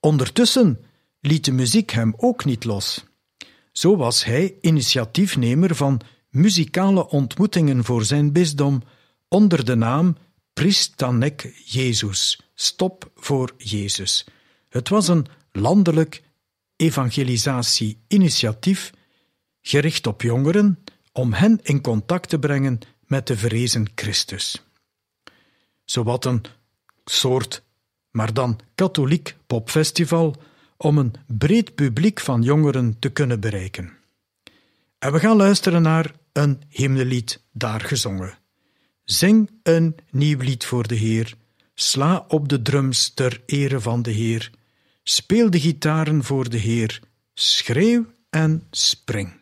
ondertussen 0.00 0.80
liet 1.20 1.44
de 1.44 1.52
muziek 1.52 1.90
hem 1.90 2.14
ook 2.16 2.44
niet 2.44 2.64
los. 2.64 3.04
Zo 3.72 3.96
was 3.96 4.24
hij 4.24 4.54
initiatiefnemer 4.60 5.74
van 5.74 6.00
muzikale 6.30 7.08
ontmoetingen 7.08 7.84
voor 7.84 8.04
zijn 8.04 8.32
bisdom 8.32 8.82
onder 9.28 9.64
de 9.64 9.74
naam 9.74 10.16
Pristanek 10.52 11.62
Jezus, 11.64 12.40
stop 12.54 13.10
voor 13.14 13.54
Jezus. 13.56 14.26
Het 14.68 14.88
was 14.88 15.08
een 15.08 15.26
landelijk 15.52 16.22
evangelisatie-initiatief 16.76 18.92
gericht 19.60 20.06
op 20.06 20.22
jongeren 20.22 20.84
om 21.12 21.32
hen 21.32 21.60
in 21.62 21.80
contact 21.80 22.28
te 22.28 22.38
brengen 22.38 22.78
met 23.06 23.26
de 23.26 23.36
verrezen 23.36 23.86
Christus. 23.94 24.65
Zowat 25.86 26.24
een 26.24 26.44
soort, 27.04 27.62
maar 28.10 28.34
dan 28.34 28.60
katholiek 28.74 29.36
popfestival 29.46 30.36
om 30.76 30.98
een 30.98 31.14
breed 31.26 31.74
publiek 31.74 32.20
van 32.20 32.42
jongeren 32.42 32.96
te 32.98 33.08
kunnen 33.08 33.40
bereiken. 33.40 33.92
En 34.98 35.12
we 35.12 35.18
gaan 35.18 35.36
luisteren 35.36 35.82
naar 35.82 36.12
een 36.32 36.62
hymnelied 36.68 37.42
daar 37.52 37.80
gezongen. 37.80 38.38
Zing 39.04 39.50
een 39.62 39.96
nieuw 40.10 40.38
lied 40.38 40.64
voor 40.64 40.86
de 40.86 40.94
Heer, 40.94 41.34
sla 41.74 42.24
op 42.28 42.48
de 42.48 42.62
drums 42.62 43.10
ter 43.14 43.42
ere 43.46 43.80
van 43.80 44.02
de 44.02 44.10
Heer, 44.10 44.50
speel 45.02 45.50
de 45.50 45.60
gitaren 45.60 46.24
voor 46.24 46.48
de 46.48 46.58
Heer, 46.58 47.00
schreeuw 47.34 48.06
en 48.30 48.66
spring. 48.70 49.35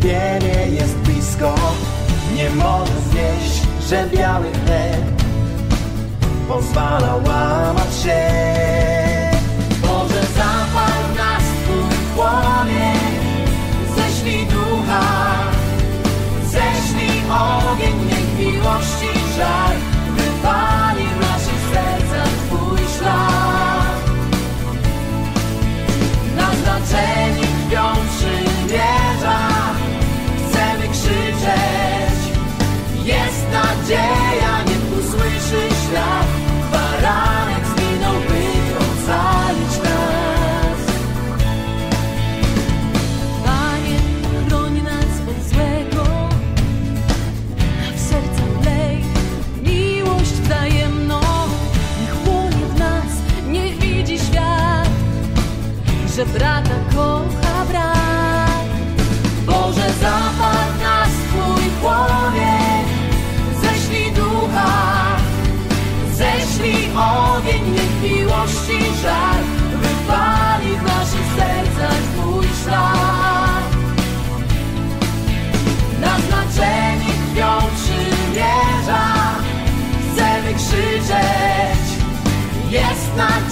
Cierpienie 0.00 0.66
jest 0.76 0.96
blisko. 0.96 1.54
Nie 2.34 2.50
może 2.50 2.92
znieść, 3.10 3.62
że 3.88 4.08
biały 4.16 4.46
chleb 4.52 5.04
pozwala 6.48 7.16
łamać 7.16 7.96
się. 8.02 8.79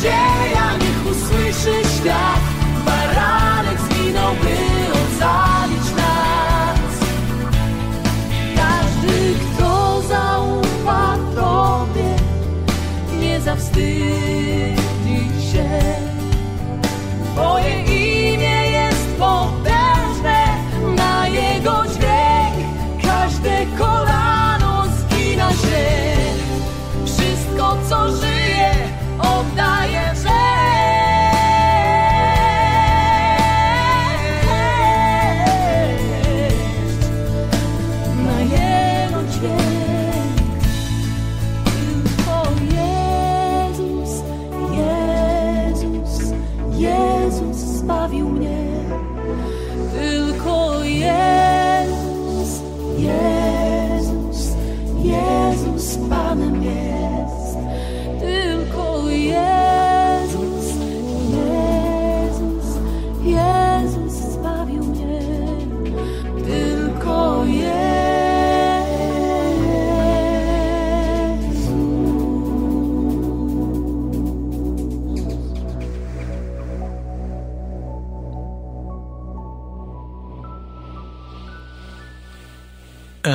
Yeah. 0.09 0.38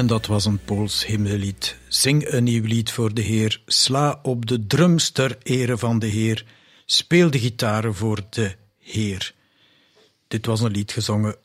En 0.04 0.10
dat 0.10 0.26
was 0.26 0.46
een 0.46 0.64
Pools 0.64 1.06
hymnelied. 1.06 1.78
Zing 1.88 2.28
een 2.28 2.44
nieuw 2.44 2.64
lied 2.64 2.92
voor 2.92 3.14
de 3.14 3.22
Heer. 3.22 3.62
Sla 3.66 4.20
op 4.22 4.46
de 4.46 4.68
drums 4.68 5.10
ter 5.10 5.38
ere 5.44 5.78
van 5.78 6.00
de 6.00 6.06
Heer. 6.06 6.46
Speel 6.86 7.32
de 7.32 7.40
gitaren 7.40 7.96
voor 7.96 8.22
de 8.30 8.56
Heer. 8.78 9.36
Dit 10.28 10.46
was 10.46 10.62
een 10.62 10.72
lied 10.72 10.92
gezongen 10.92 11.36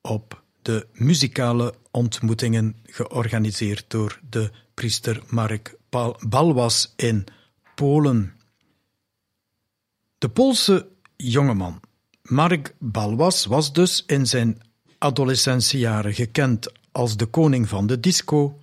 op 0.00 0.42
de 0.62 0.86
muzikale 0.92 1.74
ontmoetingen 1.90 2.76
georganiseerd 2.82 3.84
door 3.88 4.20
de 4.30 4.50
priester 4.74 5.22
Mark 5.26 5.74
Bal- 5.88 6.20
Balwas 6.28 6.92
in 6.96 7.24
Polen. 7.74 8.32
De 10.18 10.28
Poolse 10.28 10.88
jongeman 11.16 11.80
Mark 12.22 12.74
Balwas 12.78 13.44
was 13.44 13.72
dus 13.72 14.04
in 14.06 14.26
zijn 14.26 14.60
adolescentiejaren 14.98 16.14
gekend 16.14 16.80
als 16.92 17.16
de 17.16 17.26
koning 17.26 17.68
van 17.68 17.86
de 17.86 18.00
disco, 18.00 18.58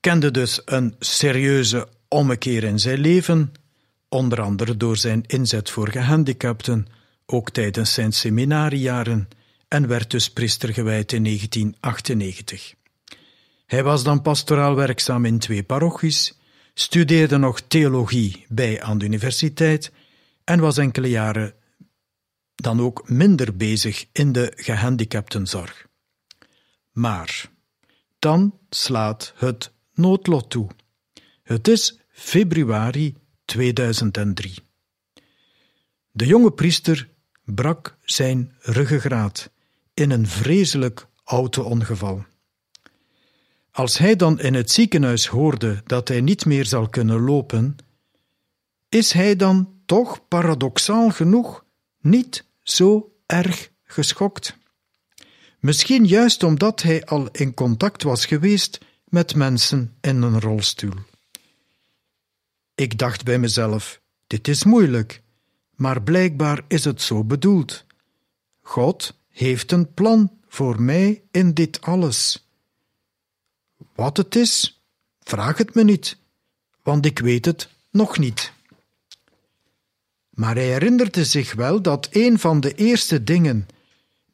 kende 0.00 0.30
dus 0.30 0.62
een 0.64 0.94
serieuze 0.98 1.88
ommekeer 2.08 2.64
in 2.64 2.78
zijn 2.78 2.98
leven, 2.98 3.52
onder 4.08 4.40
andere 4.40 4.76
door 4.76 4.96
zijn 4.96 5.22
inzet 5.26 5.70
voor 5.70 5.88
gehandicapten, 5.88 6.86
ook 7.26 7.50
tijdens 7.50 7.92
zijn 7.92 8.12
seminariejaren, 8.12 9.28
en 9.68 9.86
werd 9.86 10.10
dus 10.10 10.30
priester 10.30 10.72
gewijd 10.72 11.12
in 11.12 11.24
1998. 11.24 12.74
Hij 13.66 13.82
was 13.82 14.02
dan 14.04 14.22
pastoraal 14.22 14.74
werkzaam 14.74 15.24
in 15.24 15.38
twee 15.38 15.62
parochies, 15.62 16.38
studeerde 16.74 17.36
nog 17.36 17.60
theologie 17.60 18.44
bij 18.48 18.82
aan 18.82 18.98
de 18.98 19.04
universiteit 19.04 19.92
en 20.44 20.60
was 20.60 20.78
enkele 20.78 21.08
jaren 21.08 21.54
dan 22.54 22.80
ook 22.80 23.08
minder 23.08 23.56
bezig 23.56 24.06
in 24.12 24.32
de 24.32 24.52
gehandicaptenzorg. 24.56 25.86
Maar 26.92 27.50
dan 28.18 28.58
slaat 28.70 29.32
het 29.36 29.72
noodlot 29.94 30.50
toe. 30.50 30.68
Het 31.42 31.68
is 31.68 31.98
februari 32.08 33.16
2003. 33.44 34.54
De 36.10 36.26
jonge 36.26 36.52
priester 36.52 37.08
brak 37.44 37.96
zijn 38.04 38.54
ruggengraat 38.60 39.50
in 39.94 40.10
een 40.10 40.26
vreselijk 40.26 41.06
auto-ongeval. 41.24 42.24
Als 43.70 43.98
hij 43.98 44.16
dan 44.16 44.40
in 44.40 44.54
het 44.54 44.70
ziekenhuis 44.70 45.26
hoorde 45.26 45.82
dat 45.86 46.08
hij 46.08 46.20
niet 46.20 46.44
meer 46.44 46.64
zal 46.64 46.88
kunnen 46.88 47.20
lopen, 47.20 47.76
is 48.88 49.12
hij 49.12 49.36
dan 49.36 49.72
toch 49.86 50.28
paradoxaal 50.28 51.10
genoeg 51.10 51.64
niet 52.00 52.44
zo 52.62 53.12
erg 53.26 53.70
geschokt. 53.84 54.56
Misschien 55.58 56.06
juist 56.06 56.42
omdat 56.42 56.82
hij 56.82 57.04
al 57.04 57.28
in 57.30 57.54
contact 57.54 58.02
was 58.02 58.26
geweest 58.26 58.78
met 59.04 59.34
mensen 59.34 59.96
in 60.00 60.22
een 60.22 60.40
rolstoel. 60.40 60.94
Ik 62.74 62.98
dacht 62.98 63.24
bij 63.24 63.38
mezelf: 63.38 64.00
dit 64.26 64.48
is 64.48 64.64
moeilijk, 64.64 65.22
maar 65.74 66.02
blijkbaar 66.02 66.64
is 66.68 66.84
het 66.84 67.02
zo 67.02 67.24
bedoeld. 67.24 67.84
God 68.60 69.18
heeft 69.28 69.72
een 69.72 69.94
plan 69.94 70.30
voor 70.48 70.82
mij 70.82 71.22
in 71.30 71.54
dit 71.54 71.80
alles. 71.80 72.48
Wat 73.94 74.16
het 74.16 74.36
is, 74.36 74.82
vraag 75.20 75.58
het 75.58 75.74
me 75.74 75.84
niet, 75.84 76.16
want 76.82 77.06
ik 77.06 77.18
weet 77.18 77.44
het 77.44 77.68
nog 77.90 78.18
niet. 78.18 78.52
Maar 80.30 80.54
hij 80.54 80.66
herinnerde 80.66 81.24
zich 81.24 81.54
wel 81.54 81.82
dat 81.82 82.08
een 82.10 82.38
van 82.38 82.60
de 82.60 82.74
eerste 82.74 83.24
dingen 83.24 83.68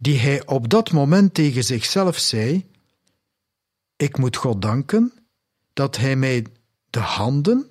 die 0.05 0.19
hij 0.19 0.47
op 0.47 0.69
dat 0.69 0.93
moment 0.93 1.35
tegen 1.35 1.65
zichzelf 1.65 2.19
zei: 2.19 2.67
Ik 3.97 4.19
moet 4.19 4.37
God 4.37 4.63
danken 4.63 5.13
dat 5.73 5.97
Hij 5.97 6.17
mij 6.17 6.47
de 6.91 6.99
handen 6.99 7.71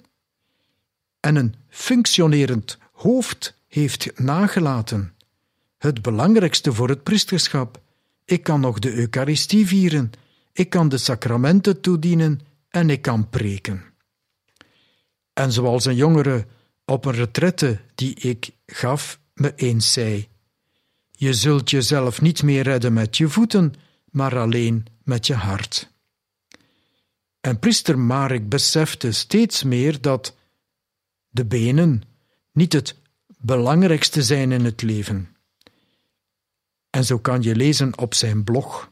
en 1.19 1.35
een 1.35 1.55
functionerend 1.69 2.77
hoofd 2.91 3.57
heeft 3.67 4.19
nagelaten. 4.19 5.13
Het 5.77 6.01
belangrijkste 6.01 6.73
voor 6.73 6.89
het 6.89 7.03
priesterschap. 7.03 7.81
Ik 8.25 8.43
kan 8.43 8.59
nog 8.59 8.79
de 8.79 8.93
Eucharistie 8.93 9.67
vieren, 9.67 10.11
ik 10.53 10.69
kan 10.69 10.89
de 10.89 10.97
sacramenten 10.97 11.81
toedienen 11.81 12.39
en 12.69 12.89
ik 12.89 13.01
kan 13.01 13.29
preken. 13.29 13.83
En 15.33 15.51
zoals 15.51 15.85
een 15.85 15.95
jongere 15.95 16.45
op 16.85 17.05
een 17.05 17.13
retraite 17.13 17.79
die 17.95 18.15
ik 18.15 18.51
gaf 18.65 19.19
me 19.33 19.53
eens 19.55 19.93
zei: 19.93 20.31
Je 21.23 21.33
zult 21.33 21.69
jezelf 21.69 22.21
niet 22.21 22.43
meer 22.43 22.63
redden 22.63 22.93
met 22.93 23.17
je 23.17 23.29
voeten, 23.29 23.73
maar 24.11 24.37
alleen 24.37 24.85
met 25.03 25.27
je 25.27 25.33
hart. 25.33 25.91
En 27.41 27.59
priester 27.59 27.99
Marek 27.99 28.49
besefte 28.49 29.11
steeds 29.11 29.63
meer 29.63 30.01
dat 30.01 30.35
de 31.29 31.45
benen 31.45 32.01
niet 32.51 32.73
het 32.73 32.95
belangrijkste 33.37 34.23
zijn 34.23 34.51
in 34.51 34.65
het 34.65 34.81
leven. 34.81 35.35
En 36.89 37.05
zo 37.05 37.19
kan 37.19 37.41
je 37.41 37.55
lezen 37.55 37.97
op 37.97 38.13
zijn 38.13 38.43
blog. 38.43 38.91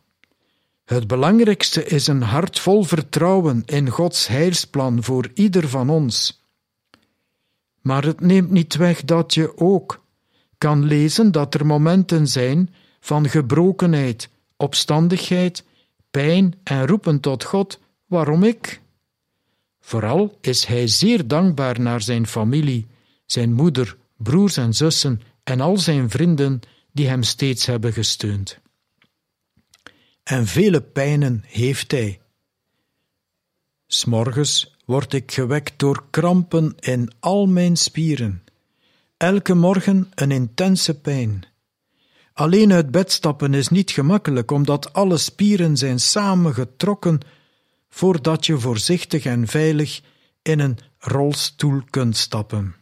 Het 0.83 1.07
belangrijkste 1.07 1.85
is 1.85 2.07
een 2.07 2.21
hart 2.21 2.59
vol 2.59 2.83
vertrouwen 2.83 3.63
in 3.65 3.89
Gods 3.89 4.27
heilsplan 4.27 5.03
voor 5.03 5.31
ieder 5.33 5.69
van 5.69 5.89
ons. 5.89 6.45
Maar 7.81 8.03
het 8.03 8.19
neemt 8.19 8.51
niet 8.51 8.75
weg 8.75 9.03
dat 9.03 9.33
je 9.33 9.57
ook 9.57 10.00
kan 10.61 10.85
lezen 10.85 11.31
dat 11.31 11.53
er 11.53 11.65
momenten 11.65 12.27
zijn 12.27 12.73
van 12.99 13.29
gebrokenheid, 13.29 14.29
opstandigheid, 14.57 15.63
pijn 16.11 16.59
en 16.63 16.87
roepen 16.87 17.19
tot 17.19 17.43
God: 17.43 17.79
waarom 18.05 18.43
ik? 18.43 18.81
Vooral 19.79 20.37
is 20.41 20.65
hij 20.65 20.87
zeer 20.87 21.27
dankbaar 21.27 21.79
naar 21.79 22.01
zijn 22.01 22.27
familie, 22.27 22.87
zijn 23.25 23.53
moeder, 23.53 23.97
broers 24.17 24.57
en 24.57 24.73
zussen 24.73 25.21
en 25.43 25.61
al 25.61 25.77
zijn 25.77 26.09
vrienden 26.09 26.59
die 26.91 27.07
hem 27.07 27.23
steeds 27.23 27.65
hebben 27.65 27.93
gesteund. 27.93 28.59
En 30.23 30.47
vele 30.47 30.81
pijnen 30.81 31.43
heeft 31.47 31.91
hij. 31.91 32.19
S'morgens 33.87 34.75
word 34.85 35.13
ik 35.13 35.31
gewekt 35.31 35.79
door 35.79 36.03
krampen 36.09 36.75
in 36.79 37.11
al 37.19 37.45
mijn 37.45 37.77
spieren. 37.77 38.43
Elke 39.21 39.53
morgen 39.53 40.11
een 40.15 40.31
intense 40.31 41.01
pijn. 41.01 41.45
Alleen 42.33 42.73
uit 42.73 42.91
bed 42.91 43.11
stappen 43.11 43.53
is 43.53 43.69
niet 43.69 43.91
gemakkelijk, 43.91 44.51
omdat 44.51 44.93
alle 44.93 45.17
spieren 45.17 45.77
zijn 45.77 45.99
samengetrokken 45.99 47.19
voordat 47.89 48.45
je 48.45 48.59
voorzichtig 48.59 49.25
en 49.25 49.47
veilig 49.47 50.01
in 50.41 50.59
een 50.59 50.77
rolstoel 50.97 51.81
kunt 51.89 52.17
stappen. 52.17 52.75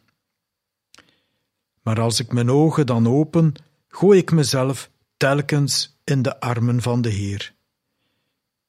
Maar 1.82 2.00
als 2.00 2.20
ik 2.20 2.34
mijn 2.34 2.52
ogen 2.52 2.86
dan 2.86 3.08
open, 3.08 3.54
gooi 3.88 4.20
ik 4.20 4.32
mezelf 4.32 4.90
telkens 5.18 6.00
in 6.04 6.22
de 6.22 6.40
armen 6.40 6.82
van 6.82 7.02
de 7.02 7.10
Heer. 7.10 7.54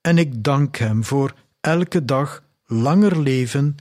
En 0.00 0.18
ik 0.18 0.44
dank 0.44 0.76
Hem 0.76 1.04
voor 1.04 1.34
elke 1.60 2.04
dag 2.04 2.42
langer 2.64 3.20
leven 3.20 3.76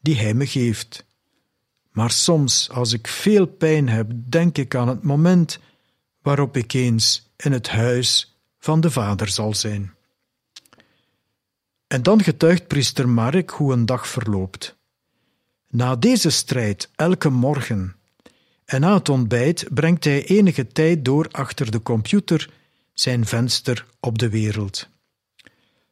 die 0.00 0.16
Hij 0.16 0.34
me 0.34 0.46
geeft. 0.46 1.08
Maar 1.90 2.10
soms, 2.10 2.70
als 2.70 2.92
ik 2.92 3.08
veel 3.08 3.46
pijn 3.46 3.88
heb, 3.88 4.10
denk 4.14 4.58
ik 4.58 4.74
aan 4.74 4.88
het 4.88 5.02
moment 5.02 5.58
waarop 6.22 6.56
ik 6.56 6.72
eens 6.72 7.32
in 7.36 7.52
het 7.52 7.68
huis 7.68 8.38
van 8.58 8.80
de 8.80 8.90
Vader 8.90 9.28
zal 9.28 9.54
zijn. 9.54 9.94
En 11.86 12.02
dan 12.02 12.22
getuigt 12.22 12.66
priester 12.66 13.08
Mark 13.08 13.50
hoe 13.50 13.72
een 13.72 13.86
dag 13.86 14.08
verloopt. 14.08 14.76
Na 15.68 15.96
deze 15.96 16.30
strijd, 16.30 16.90
elke 16.96 17.28
morgen, 17.28 17.96
en 18.64 18.80
na 18.80 18.94
het 18.94 19.08
ontbijt 19.08 19.66
brengt 19.70 20.04
hij 20.04 20.26
enige 20.26 20.66
tijd 20.66 21.04
door 21.04 21.28
achter 21.30 21.70
de 21.70 21.82
computer 21.82 22.50
zijn 22.92 23.26
venster 23.26 23.86
op 24.00 24.18
de 24.18 24.28
wereld. 24.28 24.88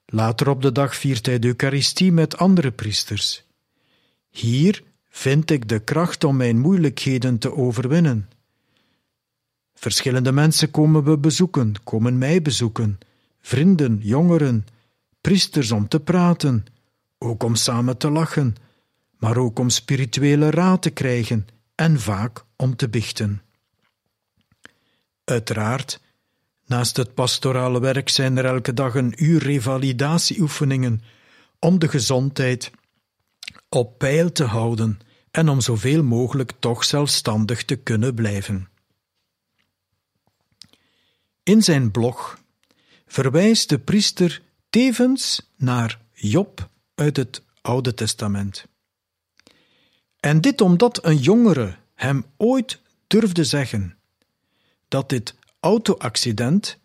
Later 0.07 0.49
op 0.49 0.62
de 0.62 0.72
dag 0.72 0.96
viert 0.96 1.26
hij 1.26 1.38
de 1.38 1.46
Eucharistie 1.46 2.12
met 2.12 2.36
andere 2.36 2.70
priesters. 2.70 3.44
Hier 4.30 4.82
vind 5.19 5.51
ik 5.51 5.69
de 5.69 5.79
kracht 5.79 6.25
om 6.25 6.37
mijn 6.37 6.59
moeilijkheden 6.59 7.39
te 7.39 7.55
overwinnen. 7.55 8.29
Verschillende 9.75 10.33
mensen 10.33 10.71
komen 10.71 11.05
we 11.05 11.19
bezoeken, 11.19 11.75
komen 11.85 12.19
mij 12.19 12.43
bezoeken, 12.43 12.99
vrienden, 13.41 13.99
jongeren, 14.03 14.66
priesters 15.21 15.71
om 15.71 15.89
te 15.89 16.01
praten, 16.01 16.64
ook 17.19 17.43
om 17.43 17.55
samen 17.55 17.97
te 17.97 18.11
lachen, 18.11 18.55
maar 19.19 19.37
ook 19.37 19.59
om 19.59 19.71
spirituele 19.71 20.51
raad 20.51 20.83
te 20.83 20.91
krijgen 20.91 21.47
en 21.75 22.01
vaak 22.01 22.45
om 22.57 22.77
te 22.77 22.89
bichten. 22.89 23.43
Uiteraard, 25.25 26.01
naast 26.66 26.97
het 26.97 27.14
pastorale 27.14 27.81
werk 27.81 28.09
zijn 28.09 28.37
er 28.37 28.45
elke 28.45 28.75
dag 28.75 28.95
een 28.95 29.25
uur 29.25 29.43
revalidatieoefeningen 29.43 31.03
om 31.59 31.79
de 31.79 31.89
gezondheid 31.89 32.71
op 33.69 33.99
peil 33.99 34.33
te 34.33 34.45
houden 34.45 34.99
en 35.31 35.49
om 35.49 35.61
zoveel 35.61 36.03
mogelijk 36.03 36.53
toch 36.59 36.85
zelfstandig 36.85 37.64
te 37.64 37.76
kunnen 37.76 38.14
blijven. 38.14 38.68
In 41.43 41.62
zijn 41.62 41.91
blog 41.91 42.39
verwijst 43.07 43.68
de 43.68 43.79
priester 43.79 44.43
tevens 44.70 45.51
naar 45.57 46.01
Job 46.12 46.70
uit 46.95 47.16
het 47.16 47.43
Oude 47.61 47.95
Testament. 47.95 48.66
En 50.20 50.41
dit 50.41 50.61
omdat 50.61 51.05
een 51.05 51.16
jongere 51.16 51.76
hem 51.95 52.24
ooit 52.37 52.81
durfde 53.07 53.45
zeggen 53.45 53.99
dat 54.89 55.09
dit 55.09 55.35
auto-accident 55.61 56.79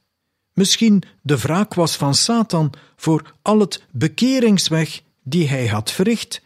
misschien 0.54 1.04
de 1.22 1.38
wraak 1.38 1.74
was 1.74 1.96
van 1.96 2.16
Satan 2.16 2.74
voor 2.96 3.34
al 3.41 3.60
het 3.60 3.84
bekeringsweg 3.91 5.02
die 5.24 5.48
hij 5.48 5.68
had 5.68 5.91
verricht 5.91 6.41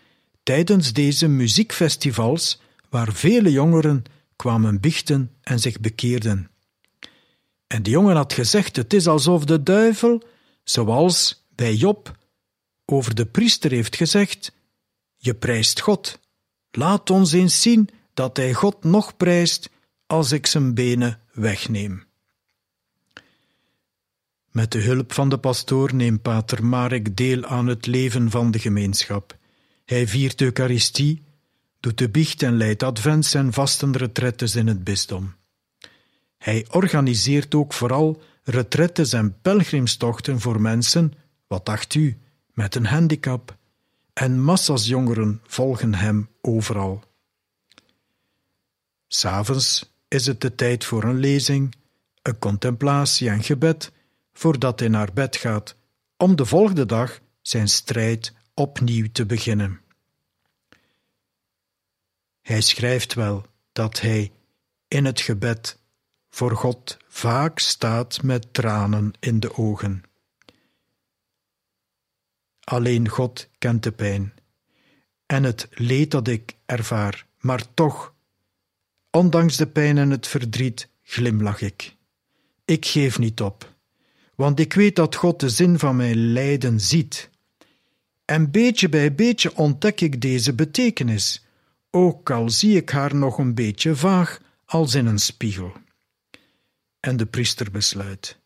tijdens 0.47 0.93
deze 0.93 1.27
muziekfestivals 1.27 2.61
waar 2.89 3.13
vele 3.13 3.51
jongeren 3.51 4.03
kwamen 4.35 4.79
bichten 4.79 5.31
en 5.41 5.59
zich 5.59 5.79
bekeerden. 5.79 6.49
En 7.67 7.83
de 7.83 7.89
jongen 7.89 8.15
had 8.15 8.33
gezegd: 8.33 8.75
Het 8.75 8.93
is 8.93 9.07
alsof 9.07 9.45
de 9.45 9.63
duivel, 9.63 10.23
zoals 10.63 11.45
bij 11.55 11.73
Job, 11.73 12.17
over 12.85 13.15
de 13.15 13.25
priester 13.25 13.71
heeft 13.71 13.95
gezegd: 13.95 14.51
Je 15.17 15.35
prijst 15.35 15.79
God. 15.81 16.19
Laat 16.71 17.09
ons 17.09 17.31
eens 17.31 17.61
zien 17.61 17.89
dat 18.13 18.37
hij 18.37 18.53
God 18.53 18.83
nog 18.83 19.17
prijst 19.17 19.69
als 20.05 20.31
ik 20.31 20.45
zijn 20.45 20.73
benen 20.73 21.21
wegneem. 21.33 22.03
Met 24.51 24.71
de 24.71 24.79
hulp 24.79 25.13
van 25.13 25.29
de 25.29 25.37
pastoor 25.37 25.95
neemt 25.95 26.21
pater 26.21 26.65
Marek 26.65 27.17
deel 27.17 27.45
aan 27.45 27.67
het 27.67 27.85
leven 27.85 28.31
van 28.31 28.51
de 28.51 28.59
gemeenschap. 28.59 29.37
Hij 29.87 30.07
viert 30.07 30.41
Eucharistie, 30.41 31.23
doet 31.79 31.97
de 31.97 32.09
biecht 32.09 32.43
en 32.43 32.57
leidt 32.57 32.83
advents 32.83 33.33
en 33.33 33.53
vastenretrettes 33.53 34.55
in 34.55 34.67
het 34.67 34.83
bisdom. 34.83 35.35
Hij 36.37 36.65
organiseert 36.69 37.55
ook 37.55 37.73
vooral 37.73 38.21
retrettes 38.43 39.13
en 39.13 39.41
pelgrimstochten 39.41 40.39
voor 40.39 40.61
mensen, 40.61 41.13
wat 41.47 41.65
dacht 41.65 41.93
u, 41.93 42.17
met 42.53 42.75
een 42.75 42.85
handicap, 42.85 43.57
en 44.13 44.41
massas 44.41 44.85
jongeren 44.85 45.41
volgen 45.45 45.93
hem 45.93 46.29
overal. 46.41 47.03
S'avonds 49.07 49.93
is 50.07 50.25
het 50.25 50.41
de 50.41 50.55
tijd 50.55 50.85
voor 50.85 51.03
een 51.03 51.19
lezing, 51.19 51.75
een 52.21 52.39
contemplatie 52.39 53.29
en 53.29 53.43
gebed, 53.43 53.91
voordat 54.33 54.79
hij 54.79 54.89
naar 54.89 55.13
bed 55.13 55.35
gaat, 55.35 55.75
om 56.17 56.35
de 56.35 56.45
volgende 56.45 56.85
dag 56.85 57.19
zijn 57.41 57.67
strijd 57.67 58.33
opnieuw 58.59 59.07
te 59.11 59.25
beginnen. 59.25 59.81
Hij 62.41 62.61
schrijft 62.61 63.13
wel 63.13 63.45
dat 63.71 64.01
hij 64.01 64.31
in 64.87 65.05
het 65.05 65.21
gebed 65.21 65.79
voor 66.29 66.55
God 66.55 66.97
vaak 67.07 67.59
staat 67.59 68.23
met 68.23 68.53
tranen 68.53 69.11
in 69.19 69.39
de 69.39 69.57
ogen. 69.57 70.03
Alleen 72.59 73.09
God 73.09 73.49
kent 73.57 73.83
de 73.83 73.91
pijn 73.91 74.33
en 75.25 75.43
het 75.43 75.67
leed 75.71 76.11
dat 76.11 76.27
ik 76.27 76.55
ervaar, 76.65 77.27
maar 77.39 77.73
toch, 77.73 78.13
ondanks 79.11 79.57
de 79.57 79.67
pijn 79.67 79.97
en 79.97 80.09
het 80.09 80.27
verdriet, 80.27 80.89
glimlach 81.03 81.61
ik. 81.61 81.95
Ik 82.65 82.85
geef 82.85 83.19
niet 83.19 83.41
op, 83.41 83.75
want 84.35 84.59
ik 84.59 84.73
weet 84.73 84.95
dat 84.95 85.15
God 85.15 85.39
de 85.39 85.49
zin 85.49 85.79
van 85.79 85.95
mijn 85.95 86.31
lijden 86.31 86.79
ziet. 86.79 87.29
En 88.27 88.51
beetje 88.51 88.89
bij 88.89 89.15
beetje 89.15 89.55
ontdek 89.55 90.01
ik 90.01 90.21
deze 90.21 90.53
betekenis, 90.53 91.45
ook 91.91 92.31
al 92.31 92.49
zie 92.49 92.75
ik 92.75 92.89
haar 92.89 93.15
nog 93.15 93.37
een 93.37 93.55
beetje 93.55 93.95
vaag 93.95 94.41
als 94.65 94.95
in 94.95 95.05
een 95.05 95.19
spiegel. 95.19 95.71
En 96.99 97.17
de 97.17 97.25
priester 97.25 97.71
besluit: 97.71 98.37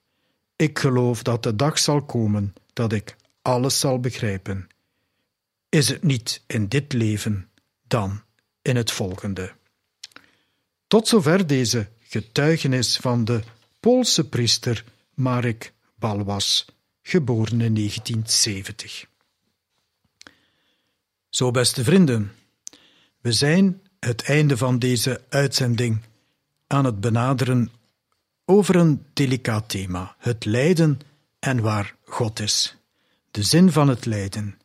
Ik 0.56 0.80
geloof 0.80 1.24
dat 1.24 1.44
de 1.44 1.56
dag 1.56 1.80
zal 1.80 2.06
komen 2.06 2.54
dat 2.74 2.94
ik 2.94 3.16
alles 3.42 3.80
zal 3.80 4.00
begrijpen. 4.00 4.68
Is 5.70 5.90
het 5.90 6.04
niet 6.04 6.44
in 6.48 6.68
dit 6.68 6.94
leven, 6.94 7.50
dan 7.88 8.22
in 8.62 8.76
het 8.76 8.92
volgende. 8.92 9.54
Tot 10.88 11.08
zover 11.08 11.48
deze 11.48 11.90
getuigenis 12.00 12.98
van 12.98 13.26
de 13.26 13.42
Poolse 13.80 14.30
priester 14.30 14.86
Marek 15.14 15.74
Balwas, 15.96 16.66
geboren 17.02 17.62
in 17.62 17.74
1970. 17.74 19.10
Zo, 21.32 21.52
beste 21.52 21.84
vrienden, 21.84 22.32
we 23.22 23.32
zijn 23.32 23.82
het 24.00 24.24
einde 24.24 24.58
van 24.58 24.80
deze 24.80 25.22
uitzending 25.30 26.02
aan 26.68 26.86
het 26.86 27.00
benaderen 27.00 27.72
over 28.46 28.76
een 28.76 29.06
delicaat 29.14 29.70
thema: 29.70 30.16
het 30.18 30.46
lijden 30.46 31.00
en 31.40 31.62
waar 31.62 31.96
God 32.04 32.40
is 32.40 32.76
de 33.32 33.44
zin 33.44 33.72
van 33.72 33.88
het 33.88 34.06
lijden. 34.06 34.60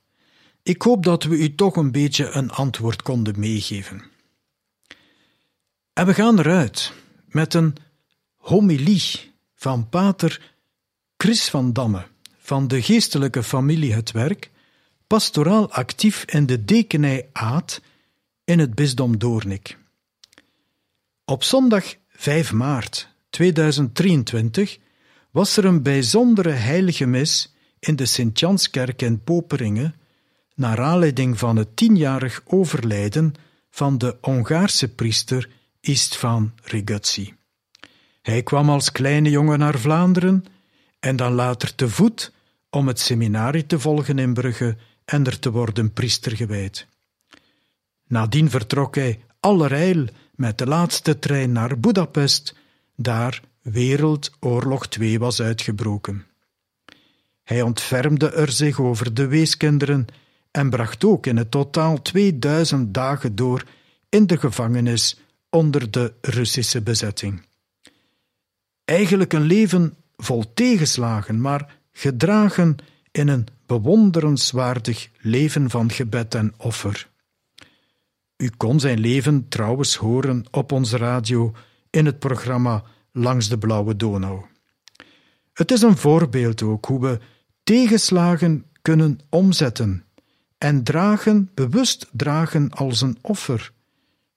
Ik 0.63 0.83
hoop 0.83 1.05
dat 1.05 1.23
we 1.23 1.37
u 1.37 1.55
toch 1.55 1.77
een 1.77 1.93
beetje 1.93 2.31
een 2.31 2.51
antwoord 2.51 3.03
konden 3.03 3.39
meegeven. 3.39 4.05
En 5.93 6.07
we 6.07 6.15
gaan 6.15 6.39
eruit 6.39 6.93
met 7.27 7.55
een 7.55 7.77
homilie 8.37 9.33
van 9.55 9.89
pater 9.89 10.55
Chris 11.17 11.49
van 11.49 11.73
Damme 11.73 12.07
van 12.39 12.69
de 12.69 12.83
geestelijke 12.83 13.43
familie 13.43 13.95
Het 13.95 14.11
Werk, 14.11 14.51
pastoraal 15.07 15.71
actief 15.71 16.25
in 16.25 16.47
de 16.47 16.65
dekenij 16.65 17.29
Aad 17.33 17.81
in 18.45 18.59
het 18.59 18.75
bisdom 18.75 19.19
Doornik. 19.19 19.79
Op 21.25 21.43
zondag 21.43 21.95
5 22.09 22.53
maart 22.53 23.09
2023 23.31 24.79
was 25.31 25.57
er 25.57 25.65
een 25.65 25.83
bijzondere 25.83 26.51
heilige 26.51 27.07
mis 27.07 27.55
in 27.79 27.97
de 27.97 28.07
Sint-Janskerk 28.07 29.03
in 29.03 29.23
Poperingen, 29.23 29.95
naar 30.55 30.81
aanleiding 30.81 31.39
van 31.39 31.57
het 31.57 31.77
tienjarig 31.77 32.43
overlijden 32.45 33.35
van 33.71 33.99
de 33.99 34.17
Hongaarse 34.21 34.89
priester 34.89 35.51
Istvan 35.81 36.53
Riguzzi. 36.63 37.35
Hij 38.23 38.43
kwam 38.43 38.71
als 38.71 38.93
kleine 38.93 39.31
jongen 39.31 39.59
naar 39.59 39.79
Vlaanderen 39.79 40.45
en 41.01 41.17
dan 41.17 41.33
later 41.33 41.75
te 41.75 41.89
voet 41.89 42.33
om 42.71 42.87
het 42.87 43.01
seminarie 43.01 43.67
te 43.67 43.79
volgen 43.79 44.19
in 44.19 44.35
Brugge 44.35 44.77
en 45.07 45.27
er 45.27 45.39
te 45.39 45.51
worden 45.51 45.93
priester 45.93 46.37
gewijd. 46.37 46.87
Nadien 48.07 48.51
vertrok 48.51 48.95
hij 48.95 49.21
allerijl 49.41 50.07
met 50.35 50.59
de 50.59 50.67
laatste 50.67 51.19
trein 51.19 51.53
naar 51.53 51.81
Budapest, 51.81 52.55
daar 52.97 53.43
Wereldoorlog 53.63 54.87
II 54.87 55.19
was 55.19 55.41
uitgebroken. 55.41 56.27
Hij 57.43 57.63
ontfermde 57.63 58.31
er 58.31 58.53
zich 58.53 58.81
over 58.81 59.15
de 59.15 59.27
weeskinderen 59.27 60.07
en 60.51 60.71
bracht 60.71 61.05
ook 61.05 61.27
in 61.27 61.37
het 61.37 61.51
totaal 61.51 62.03
2000 62.03 62.95
dagen 62.95 63.35
door 63.35 63.65
in 64.09 64.27
de 64.27 64.39
gevangenis 64.39 65.21
onder 65.51 65.91
de 65.91 66.13
Russische 66.21 66.83
bezetting. 66.83 67.47
Eigenlijk 68.85 69.33
een 69.33 69.43
leven 69.43 69.95
vol 70.17 70.55
tegenslagen, 70.55 71.41
maar 71.41 71.79
gedragen 71.93 72.77
in 73.11 73.29
een 73.29 73.47
bewonderenswaardig 73.67 75.11
leven 75.21 75.71
van 75.71 75.91
gebed 75.91 76.35
en 76.35 76.55
offer. 76.57 77.09
U 78.37 78.51
kon 78.57 78.81
zijn 78.81 78.99
leven 78.99 79.49
trouwens 79.49 79.97
horen 79.97 80.45
op 80.51 80.73
onze 80.73 80.97
radio 80.97 81.53
in 81.91 82.07
het 82.07 82.19
programma 82.19 82.85
Langs 83.13 83.49
de 83.49 83.59
Blauwe 83.59 83.97
Donau. 83.97 84.45
Het 85.53 85.71
is 85.71 85.83
een 85.83 85.97
voorbeeld 85.97 86.63
ook 86.63 86.85
hoe 86.85 87.01
we 87.01 87.19
tegenslagen 87.63 88.65
kunnen 88.83 89.19
omzetten 89.29 90.05
en 90.59 90.83
dragen, 90.83 91.51
bewust 91.55 92.09
dragen 92.13 92.71
als 92.71 93.01
een 93.01 93.19
offer, 93.21 93.73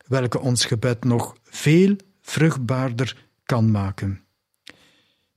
welke 0.07 0.39
ons 0.39 0.65
gebed 0.65 1.03
nog 1.03 1.35
veel 1.43 1.95
vruchtbaarder 2.21 3.25
kan 3.43 3.71
maken. 3.71 4.21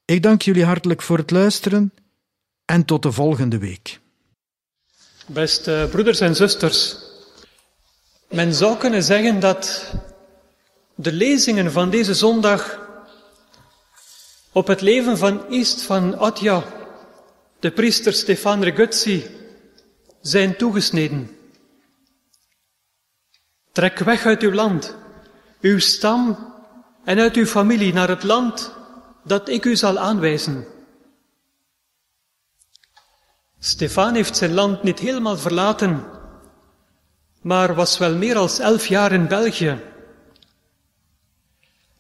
Ik 0.05 0.23
dank 0.23 0.43
jullie 0.43 0.65
hartelijk 0.65 1.03
voor 1.03 1.19
het 1.19 1.31
luisteren 1.31 1.93
en 2.73 2.85
tot 2.85 3.03
de 3.03 3.13
volgende 3.13 3.59
week. 3.59 4.01
Beste 5.27 5.89
broeders 5.91 6.21
en 6.21 6.37
zusters, 6.37 6.97
men 8.29 8.55
zou 8.55 8.77
kunnen 8.77 9.03
zeggen 9.03 9.41
dat 9.41 9.93
de 10.95 11.13
lezingen 11.13 11.73
van 11.73 11.91
deze 11.91 12.15
zondag 12.15 12.81
op 14.53 14.67
het 14.67 14.81
leven 14.81 15.19
van 15.19 15.49
East 15.49 15.83
van 15.83 16.19
Atja, 16.19 16.65
de 17.61 17.71
priester 17.71 18.13
Stefan 18.13 18.63
Reguzzi, 18.63 19.27
zijn 20.21 20.57
toegesneden. 20.57 21.37
Trek 23.73 23.99
weg 23.99 24.27
uit 24.27 24.43
uw 24.43 24.53
land, 24.53 24.97
uw 25.61 25.79
stam 25.79 26.53
en 27.05 27.19
uit 27.19 27.37
uw 27.37 27.47
familie 27.47 27.93
naar 27.93 28.09
het 28.09 28.23
land 28.23 28.73
dat 29.25 29.49
ik 29.49 29.65
u 29.65 29.77
zal 29.77 29.99
aanwijzen. 29.99 30.72
Stefan 33.65 34.15
heeft 34.15 34.37
zijn 34.37 34.55
land 34.55 34.83
niet 34.83 34.99
helemaal 34.99 35.37
verlaten, 35.37 36.05
maar 37.43 37.75
was 37.75 37.99
wel 37.99 38.17
meer 38.17 38.35
dan 38.35 38.49
elf 38.59 38.87
jaar 38.87 39.13
in 39.13 39.29
België. 39.29 39.81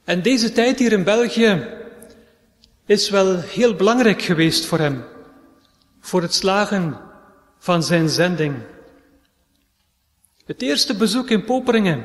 En 0.04 0.22
deze 0.22 0.52
tijd 0.52 0.78
hier 0.78 0.92
in 0.92 1.04
België 1.04 1.68
is 2.86 3.10
wel 3.10 3.40
heel 3.40 3.74
belangrijk 3.74 4.22
geweest 4.22 4.66
voor 4.66 4.78
hem, 4.78 5.04
voor 6.00 6.22
het 6.22 6.34
slagen 6.34 7.00
van 7.58 7.82
zijn 7.82 8.08
zending. 8.08 8.56
Het 10.44 10.62
eerste 10.62 10.96
bezoek 10.96 11.30
in 11.30 11.44
Poperingen 11.44 12.04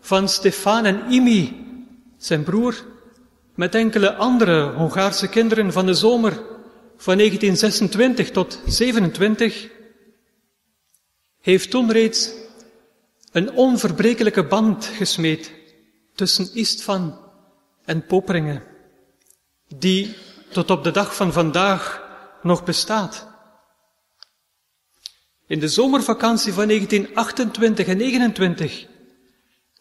van 0.00 0.28
Stefan 0.28 0.84
en 0.84 1.10
Imi, 1.10 1.66
zijn 2.16 2.42
broer, 2.42 2.84
met 3.54 3.74
enkele 3.74 4.14
andere 4.14 4.72
Hongaarse 4.72 5.28
kinderen 5.28 5.72
van 5.72 5.86
de 5.86 5.94
zomer 5.94 6.54
van 6.96 7.16
1926 7.16 8.30
tot 8.30 8.60
27, 8.66 9.68
heeft 11.40 11.70
toen 11.70 11.92
reeds 11.92 12.30
een 13.32 13.52
onverbrekelijke 13.52 14.44
band 14.44 14.84
gesmeed 14.84 15.52
tussen 16.14 16.54
Istvan 16.54 17.18
en 17.84 18.06
Poperingen, 18.06 18.62
die 19.68 20.16
tot 20.48 20.70
op 20.70 20.84
de 20.84 20.90
dag 20.90 21.16
van 21.16 21.32
vandaag 21.32 22.02
nog 22.42 22.64
bestaat. 22.64 23.26
In 25.46 25.60
de 25.60 25.68
zomervakantie 25.68 26.52
van 26.52 26.66
1928 26.66 27.86
en 27.86 27.96
29 27.96 28.86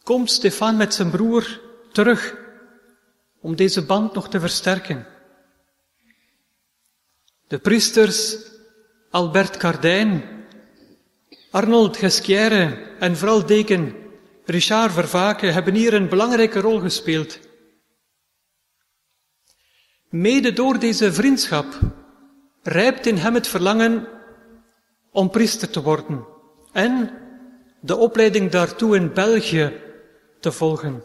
komt 0.03 0.31
Stefan 0.31 0.77
met 0.77 0.93
zijn 0.93 1.09
broer 1.09 1.61
terug 1.91 2.35
om 3.41 3.55
deze 3.55 3.85
band 3.85 4.13
nog 4.13 4.29
te 4.29 4.39
versterken. 4.39 5.14
De 7.47 7.59
priesters 7.59 8.37
Albert 9.09 9.57
Cardijn, 9.57 10.23
Arnold 11.51 11.97
Gesquière 11.97 12.95
en 12.99 13.17
vooral 13.17 13.45
deken 13.45 13.95
Richard 14.45 14.91
Vervaken 14.91 15.53
hebben 15.53 15.73
hier 15.73 15.93
een 15.93 16.09
belangrijke 16.09 16.59
rol 16.59 16.79
gespeeld. 16.79 17.39
Mede 20.09 20.53
door 20.53 20.79
deze 20.79 21.13
vriendschap 21.13 21.79
rijpt 22.61 23.05
in 23.05 23.17
hem 23.17 23.33
het 23.33 23.47
verlangen 23.47 24.07
om 25.11 25.29
priester 25.29 25.69
te 25.69 25.81
worden 25.81 26.25
en 26.71 27.11
de 27.81 27.95
opleiding 27.95 28.51
daartoe 28.51 28.95
in 28.95 29.13
België 29.13 29.81
te 30.39 30.51
volgen. 30.51 31.03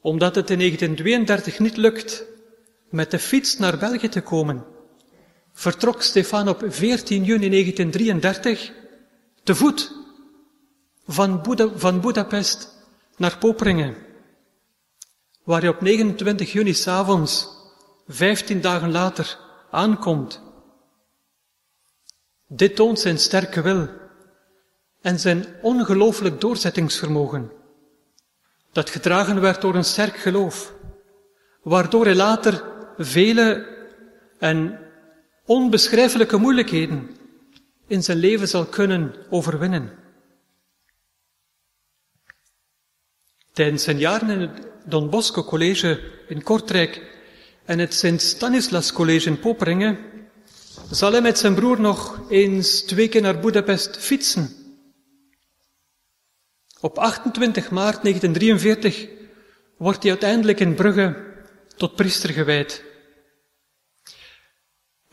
Omdat 0.00 0.34
het 0.34 0.50
in 0.50 0.58
1932 0.58 1.58
niet 1.58 1.76
lukt 1.76 2.34
met 2.90 3.10
de 3.10 3.18
fiets 3.18 3.58
naar 3.58 3.78
België 3.78 4.08
te 4.08 4.20
komen, 4.20 4.64
vertrok 5.52 6.02
Stefan 6.02 6.48
op 6.48 6.64
14 6.68 7.24
juni 7.24 7.48
1933 7.48 8.72
te 9.42 9.54
voet 9.54 9.92
van, 11.06 11.42
Boeda, 11.42 11.68
van 11.74 12.00
Budapest 12.00 12.74
naar 13.16 13.38
Poperingen, 13.38 13.96
waar 15.44 15.60
hij 15.60 15.68
op 15.68 15.80
29 15.80 16.52
juni 16.52 16.74
s'avonds, 16.74 17.48
15 18.06 18.60
dagen 18.60 18.90
later, 18.90 19.38
aankomt. 19.70 20.40
Dit 22.48 22.76
toont 22.76 23.00
zijn 23.00 23.18
sterke 23.18 23.62
wil 23.62 23.88
en 25.00 25.20
zijn 25.20 25.46
ongelooflijk 25.62 26.40
doorzettingsvermogen, 26.40 27.52
dat 28.72 28.90
gedragen 28.90 29.40
werd 29.40 29.60
door 29.60 29.74
een 29.74 29.84
sterk 29.84 30.16
geloof, 30.16 30.74
waardoor 31.62 32.04
hij 32.04 32.14
later 32.14 32.75
vele 32.98 33.66
en 34.38 34.78
onbeschrijfelijke 35.44 36.36
moeilijkheden 36.36 37.10
in 37.86 38.02
zijn 38.02 38.18
leven 38.18 38.48
zal 38.48 38.64
kunnen 38.64 39.14
overwinnen. 39.30 39.92
Tijdens 43.52 43.82
zijn 43.82 43.98
jaren 43.98 44.30
in 44.30 44.40
het 44.40 44.66
Don 44.84 45.10
Bosco 45.10 45.44
College 45.44 46.00
in 46.28 46.42
Kortrijk 46.42 47.02
en 47.64 47.78
het 47.78 47.94
Sint 47.94 48.22
Stanislas 48.22 48.92
College 48.92 49.28
in 49.28 49.38
Poperingen 49.38 49.98
zal 50.90 51.12
hij 51.12 51.20
met 51.20 51.38
zijn 51.38 51.54
broer 51.54 51.80
nog 51.80 52.20
eens 52.28 52.82
twee 52.82 53.08
keer 53.08 53.22
naar 53.22 53.40
Budapest 53.40 53.96
fietsen. 53.96 54.50
Op 56.80 56.98
28 56.98 57.70
maart 57.70 58.02
1943 58.02 59.08
wordt 59.76 60.02
hij 60.02 60.10
uiteindelijk 60.10 60.60
in 60.60 60.74
Brugge 60.74 61.24
tot 61.76 61.94
priester 61.94 62.30
gewijd. 62.30 62.85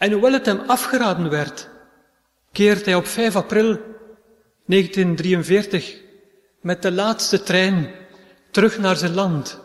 En 0.04 0.12
hoewel 0.12 0.34
het 0.34 0.46
hem 0.46 0.60
afgeraden 0.60 1.30
werd, 1.30 1.70
keert 2.52 2.86
hij 2.86 2.96
op 2.96 3.06
5 3.06 3.36
april 3.36 3.80
1943 4.66 6.02
met 6.62 6.82
de 6.82 6.92
laatste 6.92 7.44
trein 7.44 7.92
terug 8.52 8.78
naar 8.78 8.96
zijn 8.96 9.14
land, 9.14 9.60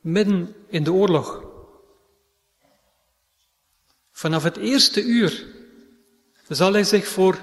midden 0.00 0.54
in 0.68 0.84
de 0.84 0.92
oorlog. 0.92 1.44
Vanaf 4.12 4.42
het 4.42 4.56
eerste 4.56 5.02
uur 5.02 5.46
zal 6.48 6.72
hij 6.72 6.84
zich 6.84 7.06
voor 7.06 7.38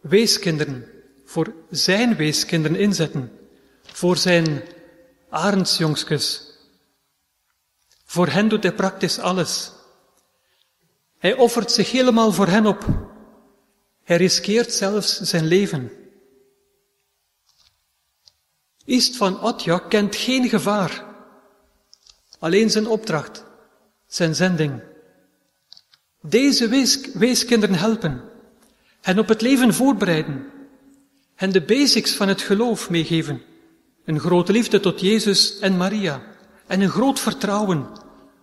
weeskinderen, 0.00 0.86
voor 1.24 1.52
zijn 1.70 2.16
weeskinderen 2.16 2.76
inzetten, 2.76 3.38
voor 3.82 4.16
zijn 4.16 4.62
arendsjongskes. 5.30 6.54
Voor 8.04 8.28
hen 8.28 8.48
doet 8.48 8.62
hij 8.62 8.74
praktisch 8.74 9.18
alles. 9.18 9.78
Hij 11.20 11.34
offert 11.34 11.72
zich 11.72 11.90
helemaal 11.90 12.32
voor 12.32 12.46
hen 12.46 12.66
op. 12.66 12.86
Hij 14.04 14.16
riskeert 14.16 14.72
zelfs 14.72 15.20
zijn 15.20 15.46
leven. 15.46 15.90
East 18.84 19.16
van 19.16 19.40
Atja 19.40 19.78
kent 19.78 20.16
geen 20.16 20.48
gevaar. 20.48 21.04
Alleen 22.38 22.70
zijn 22.70 22.86
opdracht, 22.86 23.44
zijn 24.06 24.34
zending. 24.34 24.82
Deze 26.22 26.68
wees, 26.68 27.12
weeskinderen 27.14 27.74
helpen, 27.74 28.22
hen 29.00 29.18
op 29.18 29.28
het 29.28 29.40
leven 29.40 29.74
voorbereiden, 29.74 30.46
hen 31.34 31.52
de 31.52 31.62
basics 31.62 32.14
van 32.14 32.28
het 32.28 32.40
geloof 32.40 32.90
meegeven, 32.90 33.42
een 34.04 34.20
grote 34.20 34.52
liefde 34.52 34.80
tot 34.80 35.00
Jezus 35.00 35.58
en 35.58 35.76
Maria 35.76 36.22
en 36.66 36.80
een 36.80 36.90
groot 36.90 37.20
vertrouwen 37.20 37.86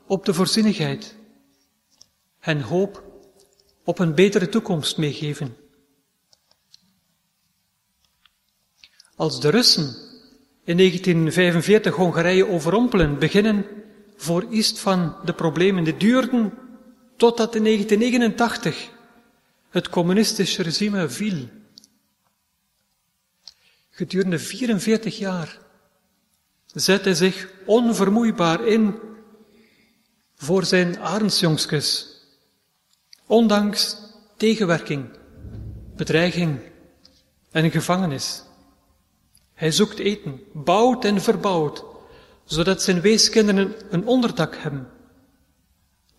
op 0.07 0.25
de 0.25 0.34
voorzienigheid, 0.34 1.16
hen 2.40 2.62
hoop 2.62 3.04
op 3.84 4.00
een 4.00 4.16
betere 4.16 4.50
toekomst 4.50 4.98
meegeven. 4.98 5.56
Als 9.16 9.42
de 9.42 9.50
Russen 9.50 9.96
in 10.64 10.78
1945 10.78 11.96
Hongarije 11.96 12.48
overrompelen, 12.48 13.20
beginnen 13.20 13.66
voor 14.16 14.46
van 14.80 15.16
de 15.26 15.34
problemen 15.34 15.84
die 15.84 15.98
duurden 15.98 16.54
totdat 17.16 17.56
in 17.56 17.64
1989 17.64 18.90
het 19.70 19.90
communistische 19.90 20.64
regime 20.64 21.10
viel. 21.10 21.50
Gedurende 23.90 24.40
44 24.40 25.18
jaar 25.18 25.60
zet 26.66 27.06
hij 27.06 27.14
zich 27.14 27.50
onvermoeibaar 27.66 28.68
in 28.68 28.96
voor 30.36 30.66
zijn 30.66 31.00
arendsjongskes, 31.00 32.16
ondanks 33.28 33.97
tegenwerking, 34.38 35.09
bedreiging 35.95 36.59
en 37.51 37.71
gevangenis. 37.71 38.43
Hij 39.53 39.71
zoekt 39.71 39.99
eten, 39.99 40.41
bouwt 40.53 41.05
en 41.05 41.21
verbouwt, 41.21 41.84
zodat 42.43 42.82
zijn 42.82 43.01
weeskinderen 43.01 43.73
een 43.89 44.07
onderdak 44.07 44.55
hebben. 44.55 44.88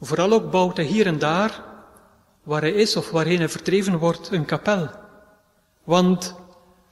Vooral 0.00 0.32
ook 0.32 0.50
bouwt 0.50 0.76
hij 0.76 0.86
hier 0.86 1.06
en 1.06 1.18
daar, 1.18 1.64
waar 2.42 2.60
hij 2.60 2.72
is 2.72 2.96
of 2.96 3.10
waarheen 3.10 3.38
hij 3.38 3.48
vertreven 3.48 3.98
wordt, 3.98 4.30
een 4.30 4.44
kapel. 4.44 4.90
Want 5.84 6.34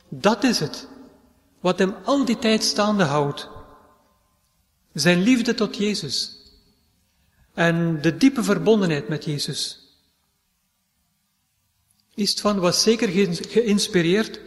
dat 0.08 0.44
is 0.44 0.60
het, 0.60 0.88
wat 1.60 1.78
hem 1.78 1.94
al 2.04 2.24
die 2.24 2.38
tijd 2.38 2.64
staande 2.64 3.04
houdt. 3.04 3.48
Zijn 4.92 5.22
liefde 5.22 5.54
tot 5.54 5.76
Jezus 5.76 6.36
en 7.54 8.00
de 8.00 8.16
diepe 8.16 8.42
verbondenheid 8.42 9.08
met 9.08 9.24
Jezus. 9.24 9.85
Istvan 12.16 12.58
was 12.58 12.82
zeker 12.82 13.08
geïnspireerd 13.48 14.40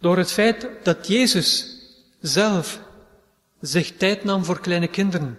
door 0.00 0.16
het 0.16 0.32
feit 0.32 0.68
dat 0.82 1.06
Jezus 1.06 1.76
zelf 2.20 2.80
zich 3.60 3.96
tijd 3.96 4.24
nam 4.24 4.44
voor 4.44 4.60
kleine 4.60 4.88
kinderen 4.88 5.38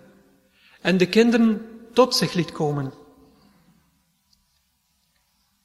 en 0.82 0.98
de 0.98 1.06
kinderen 1.06 1.66
tot 1.94 2.16
zich 2.16 2.34
liet 2.34 2.52
komen. 2.52 2.94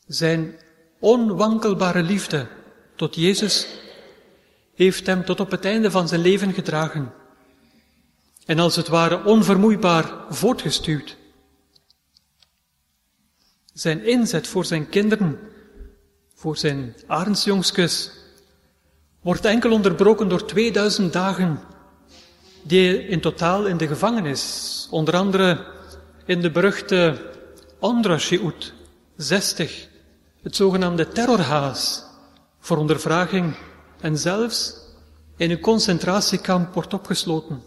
Zijn 0.06 0.58
onwankelbare 0.98 2.02
liefde 2.02 2.48
tot 2.96 3.14
Jezus 3.14 3.66
heeft 4.74 5.06
hem 5.06 5.24
tot 5.24 5.40
op 5.40 5.50
het 5.50 5.64
einde 5.64 5.90
van 5.90 6.08
zijn 6.08 6.20
leven 6.20 6.52
gedragen 6.52 7.12
en 8.46 8.58
als 8.58 8.76
het 8.76 8.88
ware 8.88 9.24
onvermoeibaar 9.24 10.24
voortgestuwd. 10.28 11.16
Zijn 13.72 14.04
inzet 14.04 14.46
voor 14.46 14.64
zijn 14.64 14.88
kinderen, 14.88 15.38
voor 16.38 16.56
zijn 16.56 16.94
arendsjongskus, 17.06 18.10
wordt 19.20 19.44
enkel 19.44 19.72
onderbroken 19.72 20.28
door 20.28 20.44
2000 20.46 21.12
dagen 21.12 21.60
die 22.62 23.06
in 23.06 23.20
totaal 23.20 23.66
in 23.66 23.76
de 23.76 23.86
gevangenis, 23.86 24.86
onder 24.90 25.16
andere 25.16 25.66
in 26.24 26.40
de 26.40 26.50
beruchte 26.50 27.30
Andrashiut 27.78 28.72
60, 29.16 29.88
het 30.42 30.56
zogenaamde 30.56 31.08
terrorhaas, 31.08 32.04
voor 32.58 32.76
ondervraging 32.76 33.56
en 34.00 34.18
zelfs 34.18 34.74
in 35.36 35.50
een 35.50 35.60
concentratiekamp 35.60 36.74
wordt 36.74 36.94
opgesloten. 36.94 37.62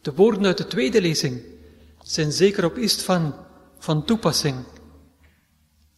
De 0.00 0.12
woorden 0.14 0.46
uit 0.46 0.58
de 0.58 0.66
tweede 0.66 1.00
lezing 1.00 1.42
zijn 2.02 2.32
zeker 2.32 2.64
op 2.64 2.76
Istvan 2.78 3.34
van 3.82 4.04
toepassing. 4.04 4.64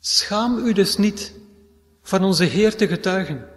Schaam 0.01 0.59
u 0.67 0.73
dus 0.73 0.97
niet 0.97 1.33
van 2.03 2.25
onze 2.25 2.45
Heer 2.45 2.77
te 2.77 2.89
getuigen. 2.89 3.49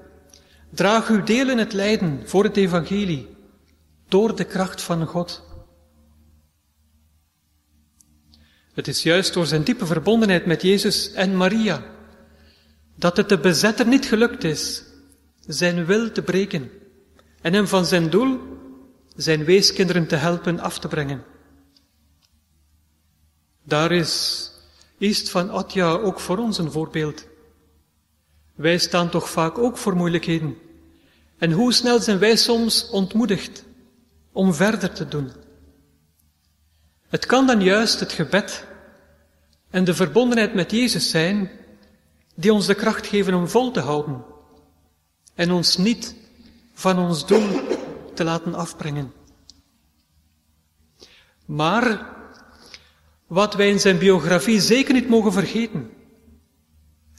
Draag 0.69 1.09
uw 1.09 1.23
deel 1.23 1.49
in 1.49 1.57
het 1.57 1.73
lijden 1.73 2.21
voor 2.25 2.43
het 2.43 2.57
evangelie, 2.57 3.27
door 4.07 4.35
de 4.35 4.43
kracht 4.43 4.81
van 4.81 5.05
God. 5.05 5.43
Het 8.73 8.87
is 8.87 9.03
juist 9.03 9.33
door 9.33 9.45
zijn 9.45 9.63
diepe 9.63 9.85
verbondenheid 9.85 10.45
met 10.45 10.61
Jezus 10.61 11.11
en 11.11 11.37
Maria 11.37 11.83
dat 12.95 13.17
het 13.17 13.29
de 13.29 13.39
bezetter 13.39 13.87
niet 13.87 14.05
gelukt 14.05 14.43
is 14.43 14.83
zijn 15.45 15.85
wil 15.85 16.11
te 16.11 16.21
breken 16.21 16.71
en 17.41 17.53
hem 17.53 17.67
van 17.67 17.85
zijn 17.85 18.09
doel, 18.09 18.39
zijn 19.15 19.43
weeskinderen 19.43 20.07
te 20.07 20.15
helpen 20.15 20.59
af 20.59 20.79
te 20.79 20.87
brengen. 20.87 21.23
Daar 23.67 23.91
is 23.91 24.51
East 24.97 25.29
van 25.29 25.49
Atja 25.49 25.91
ook 25.91 26.19
voor 26.19 26.37
ons 26.37 26.57
een 26.57 26.71
voorbeeld. 26.71 27.25
Wij 28.55 28.77
staan 28.77 29.09
toch 29.09 29.29
vaak 29.29 29.57
ook 29.57 29.77
voor 29.77 29.95
moeilijkheden. 29.95 30.57
En 31.37 31.51
hoe 31.51 31.73
snel 31.73 31.99
zijn 31.99 32.19
wij 32.19 32.35
soms 32.35 32.89
ontmoedigd 32.89 33.63
om 34.31 34.53
verder 34.53 34.93
te 34.93 35.07
doen? 35.07 35.31
Het 37.07 37.25
kan 37.25 37.47
dan 37.47 37.61
juist 37.61 37.99
het 37.99 38.11
gebed 38.11 38.67
en 39.69 39.83
de 39.83 39.93
verbondenheid 39.93 40.53
met 40.53 40.71
Jezus 40.71 41.09
zijn 41.09 41.51
die 42.35 42.53
ons 42.53 42.65
de 42.65 42.75
kracht 42.75 43.07
geven 43.07 43.33
om 43.33 43.47
vol 43.47 43.71
te 43.71 43.79
houden 43.79 44.23
en 45.35 45.51
ons 45.51 45.77
niet 45.77 46.15
van 46.73 46.99
ons 46.99 47.25
doel 47.25 47.61
te 48.13 48.23
laten 48.23 48.55
afbrengen. 48.55 49.13
Maar 51.45 52.15
wat 53.27 53.53
wij 53.53 53.69
in 53.69 53.79
zijn 53.79 53.97
biografie 53.97 54.61
zeker 54.61 54.93
niet 54.93 55.09
mogen 55.09 55.33
vergeten, 55.33 55.89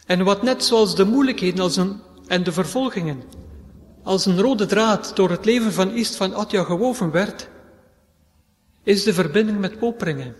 en 0.06 0.24
wat 0.24 0.42
net 0.42 0.64
zoals 0.64 0.96
de 0.96 1.04
moeilijkheden 1.04 1.60
als 1.60 1.76
een, 1.76 2.00
en 2.26 2.42
de 2.42 2.52
vervolgingen 2.52 3.22
als 4.02 4.26
een 4.26 4.40
rode 4.40 4.66
draad 4.66 5.16
door 5.16 5.30
het 5.30 5.44
leven 5.44 5.72
van 5.72 5.90
Ist 5.90 6.16
van 6.16 6.34
Atja 6.34 6.64
gewoven 6.64 7.10
werd, 7.10 7.48
is 8.82 9.02
de 9.02 9.12
verbinding 9.12 9.58
met 9.58 9.78
Popringen 9.78 10.36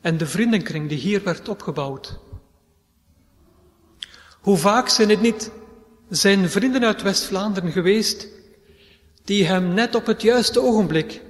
en 0.00 0.16
de 0.16 0.26
vriendenkring 0.26 0.88
die 0.88 0.98
hier 0.98 1.22
werd 1.22 1.48
opgebouwd. 1.48 2.18
Hoe 4.40 4.56
vaak 4.56 4.88
zijn 4.88 5.08
het 5.08 5.20
niet 5.20 5.50
zijn 6.08 6.50
vrienden 6.50 6.84
uit 6.84 7.02
West-Vlaanderen 7.02 7.72
geweest 7.72 8.28
die 9.24 9.46
hem 9.46 9.74
net 9.74 9.94
op 9.94 10.06
het 10.06 10.22
juiste 10.22 10.60
ogenblik 10.60 11.22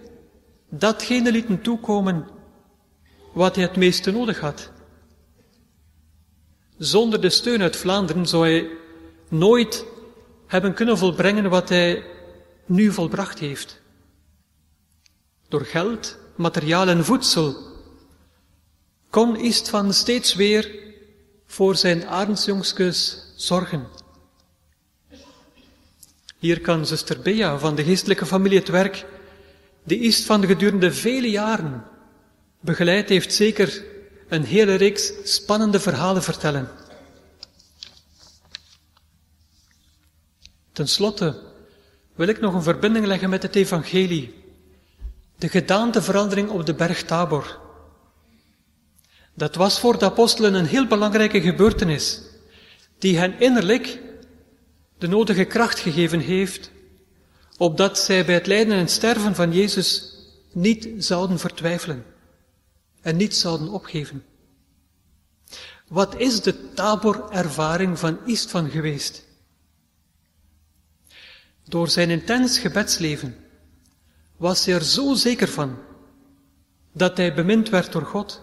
datgene 0.68 1.32
lieten 1.32 1.61
toekomen 1.61 2.28
wat 3.37 3.55
hij 3.55 3.64
het 3.64 3.76
meeste 3.76 4.11
nodig 4.11 4.41
had. 4.41 4.70
Zonder 6.78 7.20
de 7.20 7.30
steun 7.30 7.62
uit 7.62 7.76
Vlaanderen 7.76 8.26
zou 8.26 8.43
hij 8.47 8.68
nooit 9.28 9.84
hebben 10.47 10.74
kunnen 10.74 10.99
volbrengen 10.99 11.51
wat 11.51 11.68
hij 11.68 12.05
nu 12.66 12.93
volbracht 12.93 13.39
heeft. 13.39 13.80
Door 15.49 15.64
geld, 15.64 16.18
materiaal 16.37 16.89
en 16.89 17.05
voedsel 17.05 17.57
kon 19.11 19.37
Istvan 19.37 19.93
steeds 19.93 20.34
weer 20.34 20.70
voor 21.47 21.76
zijn 21.76 22.07
arendsjongskus 22.07 23.22
zorgen. 23.34 23.87
Hier 26.39 26.61
kan 26.61 26.87
zuster 26.87 27.20
Bea 27.20 27.59
van 27.59 27.74
de 27.74 27.84
geestelijke 27.84 28.26
familie 28.26 28.59
het 28.59 28.68
werk, 28.68 29.07
die 29.84 30.01
Istvan 30.01 30.47
gedurende 30.47 30.93
vele 30.93 31.30
jaren 31.30 31.95
begeleid 32.66 33.08
heeft, 33.08 33.34
zeker 33.34 33.84
een 34.28 34.44
hele 34.44 34.74
reeks 34.74 35.12
spannende 35.24 35.80
verhalen 35.80 36.22
vertellen. 36.22 36.68
Ten 40.72 40.88
slotte 40.88 41.42
wil 42.14 42.28
ik 42.28 42.40
nog 42.40 42.54
een 42.54 42.62
verbinding 42.62 43.06
leggen 43.06 43.30
met 43.30 43.42
het 43.42 43.54
evangelie. 43.54 44.34
De 45.38 45.48
gedaanteverandering 45.48 46.48
op 46.48 46.66
de 46.66 46.74
berg 46.74 47.02
Tabor. 47.02 47.58
Dat 49.34 49.54
was 49.54 49.80
voor 49.80 49.98
de 49.98 50.04
apostelen 50.04 50.54
een 50.54 50.66
heel 50.66 50.86
belangrijke 50.86 51.40
gebeurtenis, 51.40 52.20
die 52.98 53.18
hen 53.18 53.40
innerlijk 53.40 53.98
de 54.98 55.08
nodige 55.08 55.44
kracht 55.44 55.78
gegeven 55.78 56.20
heeft, 56.20 56.70
opdat 57.56 57.98
zij 57.98 58.24
bij 58.24 58.34
het 58.34 58.46
lijden 58.46 58.74
en 58.74 58.88
sterven 58.88 59.34
van 59.34 59.52
Jezus 59.52 60.14
niet 60.52 60.88
zouden 60.98 61.38
vertwijfelen 61.38 62.15
en 63.07 63.16
niet 63.16 63.36
zouden 63.36 63.68
opgeven. 63.68 64.24
Wat 65.88 66.16
is 66.16 66.40
de 66.40 66.72
taborervaring 66.72 67.98
van 67.98 68.18
Istvan 68.24 68.70
geweest? 68.70 69.24
Door 71.64 71.88
zijn 71.88 72.11
intens 72.11 72.59
gebedsleven 72.59 73.36
was 74.36 74.64
hij 74.64 74.74
er 74.74 74.84
zo 74.84 75.14
zeker 75.14 75.48
van 75.48 75.78
dat 76.92 77.16
hij 77.16 77.34
bemind 77.34 77.68
werd 77.68 77.92
door 77.92 78.07
God 78.07 78.42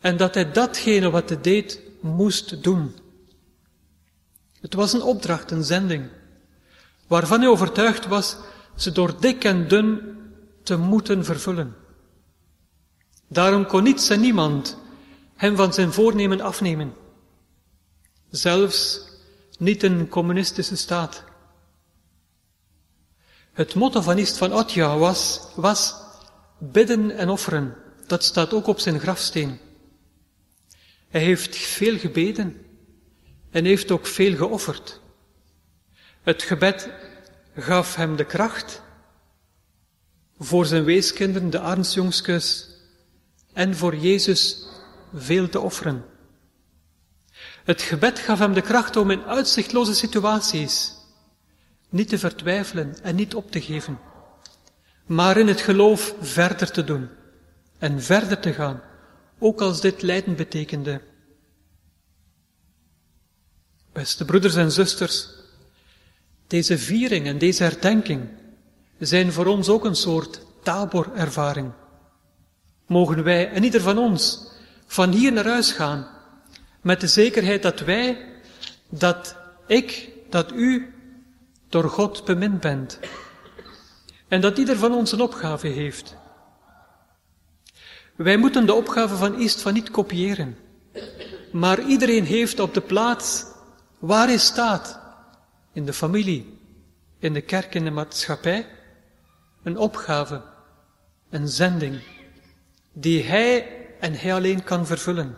en 0.00 0.16
dat 0.16 0.34
hij 0.34 0.52
datgene 0.52 1.10
wat 1.10 1.28
hij 1.28 1.40
deed 1.40 1.80
moest 2.00 2.62
doen. 2.62 2.94
Het 4.60 4.74
was 4.74 4.92
een 4.92 5.02
opdracht, 5.02 5.50
een 5.50 5.64
zending, 5.64 6.08
waarvan 7.06 7.40
hij 7.40 7.48
overtuigd 7.48 8.06
was 8.06 8.36
ze 8.76 8.92
door 8.92 9.20
dik 9.20 9.44
en 9.44 9.68
dun 9.68 10.16
te 10.62 10.76
moeten 10.76 11.24
vervullen. 11.24 11.86
Daarom 13.28 13.66
kon 13.66 13.82
niets 13.82 14.10
en 14.10 14.20
niemand 14.20 14.76
hem 15.34 15.56
van 15.56 15.72
zijn 15.72 15.92
voornemen 15.92 16.40
afnemen. 16.40 16.94
Zelfs 18.30 19.00
niet 19.58 19.82
een 19.82 20.08
communistische 20.08 20.76
staat. 20.76 21.24
Het 23.52 23.74
motto 23.74 24.00
van 24.00 24.18
Ist 24.18 24.36
van 24.36 24.52
Otja 24.52 24.98
was, 24.98 25.40
was 25.54 25.94
bidden 26.58 27.10
en 27.10 27.28
offeren. 27.28 27.74
Dat 28.06 28.24
staat 28.24 28.52
ook 28.52 28.66
op 28.66 28.78
zijn 28.78 29.00
grafsteen. 29.00 29.58
Hij 31.08 31.20
heeft 31.20 31.56
veel 31.56 31.98
gebeden 31.98 32.66
en 33.50 33.64
heeft 33.64 33.90
ook 33.90 34.06
veel 34.06 34.36
geofferd. 34.36 35.00
Het 36.22 36.42
gebed 36.42 36.90
gaf 37.56 37.94
hem 37.94 38.16
de 38.16 38.24
kracht 38.24 38.82
voor 40.38 40.66
zijn 40.66 40.84
weeskinderen, 40.84 41.50
de 41.50 41.60
armsjongskus, 41.60 42.67
en 43.58 43.76
voor 43.76 43.96
Jezus 43.96 44.64
veel 45.14 45.48
te 45.48 45.60
offeren. 45.60 46.04
Het 47.64 47.82
gebed 47.82 48.18
gaf 48.18 48.38
hem 48.38 48.52
de 48.52 48.60
kracht 48.60 48.96
om 48.96 49.10
in 49.10 49.22
uitzichtloze 49.22 49.94
situaties 49.94 50.94
niet 51.88 52.08
te 52.08 52.18
vertwijfelen 52.18 52.96
en 53.02 53.14
niet 53.14 53.34
op 53.34 53.50
te 53.50 53.60
geven, 53.60 53.98
maar 55.06 55.36
in 55.36 55.46
het 55.48 55.60
geloof 55.60 56.14
verder 56.20 56.70
te 56.70 56.84
doen 56.84 57.08
en 57.78 58.02
verder 58.02 58.40
te 58.40 58.52
gaan, 58.52 58.80
ook 59.38 59.60
als 59.60 59.80
dit 59.80 60.02
lijden 60.02 60.36
betekende. 60.36 61.00
Beste 63.92 64.24
broeders 64.24 64.54
en 64.54 64.72
zusters, 64.72 65.28
deze 66.46 66.78
viering 66.78 67.26
en 67.26 67.38
deze 67.38 67.62
herdenking 67.62 68.28
zijn 68.98 69.32
voor 69.32 69.46
ons 69.46 69.68
ook 69.68 69.84
een 69.84 69.96
soort 69.96 70.40
taborervaring. 70.62 71.72
Mogen 72.88 73.24
wij 73.24 73.50
en 73.50 73.64
ieder 73.64 73.80
van 73.80 73.98
ons 73.98 74.46
van 74.86 75.12
hier 75.12 75.32
naar 75.32 75.46
huis 75.46 75.72
gaan 75.72 76.06
met 76.80 77.00
de 77.00 77.06
zekerheid 77.06 77.62
dat 77.62 77.80
wij, 77.80 78.26
dat 78.88 79.36
ik, 79.66 80.10
dat 80.30 80.52
u 80.52 80.94
door 81.68 81.88
God 81.88 82.24
bemind 82.24 82.60
bent. 82.60 82.98
En 84.28 84.40
dat 84.40 84.58
ieder 84.58 84.76
van 84.76 84.94
ons 84.94 85.12
een 85.12 85.20
opgave 85.20 85.66
heeft. 85.66 86.16
Wij 88.16 88.36
moeten 88.36 88.66
de 88.66 88.74
opgave 88.74 89.16
van 89.16 89.38
East 89.38 89.62
van 89.62 89.72
niet 89.72 89.90
kopiëren. 89.90 90.56
Maar 91.52 91.80
iedereen 91.82 92.24
heeft 92.24 92.60
op 92.60 92.74
de 92.74 92.80
plaats 92.80 93.44
waar 93.98 94.26
hij 94.26 94.38
staat, 94.38 95.00
in 95.72 95.84
de 95.84 95.92
familie, 95.92 96.58
in 97.18 97.32
de 97.32 97.40
kerk, 97.40 97.74
in 97.74 97.84
de 97.84 97.90
maatschappij, 97.90 98.66
een 99.62 99.78
opgave, 99.78 100.42
een 101.30 101.48
zending, 101.48 102.00
die 103.00 103.24
hij 103.24 103.76
en 104.00 104.14
hij 104.14 104.34
alleen 104.34 104.64
kan 104.64 104.86
vervullen. 104.86 105.36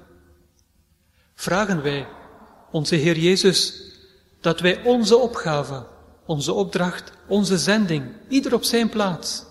Vragen 1.34 1.82
wij 1.82 2.06
onze 2.70 2.94
Heer 2.94 3.18
Jezus 3.18 3.82
dat 4.40 4.60
wij 4.60 4.82
onze 4.84 5.16
opgave, 5.16 5.86
onze 6.26 6.52
opdracht, 6.52 7.12
onze 7.26 7.58
zending, 7.58 8.04
ieder 8.28 8.54
op 8.54 8.64
zijn 8.64 8.88
plaats, 8.88 9.44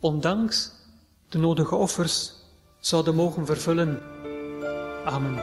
ondanks 0.00 0.72
de 1.28 1.38
nodige 1.38 1.74
offers, 1.74 2.32
zouden 2.80 3.14
mogen 3.14 3.46
vervullen. 3.46 4.02
Amen. 5.04 5.38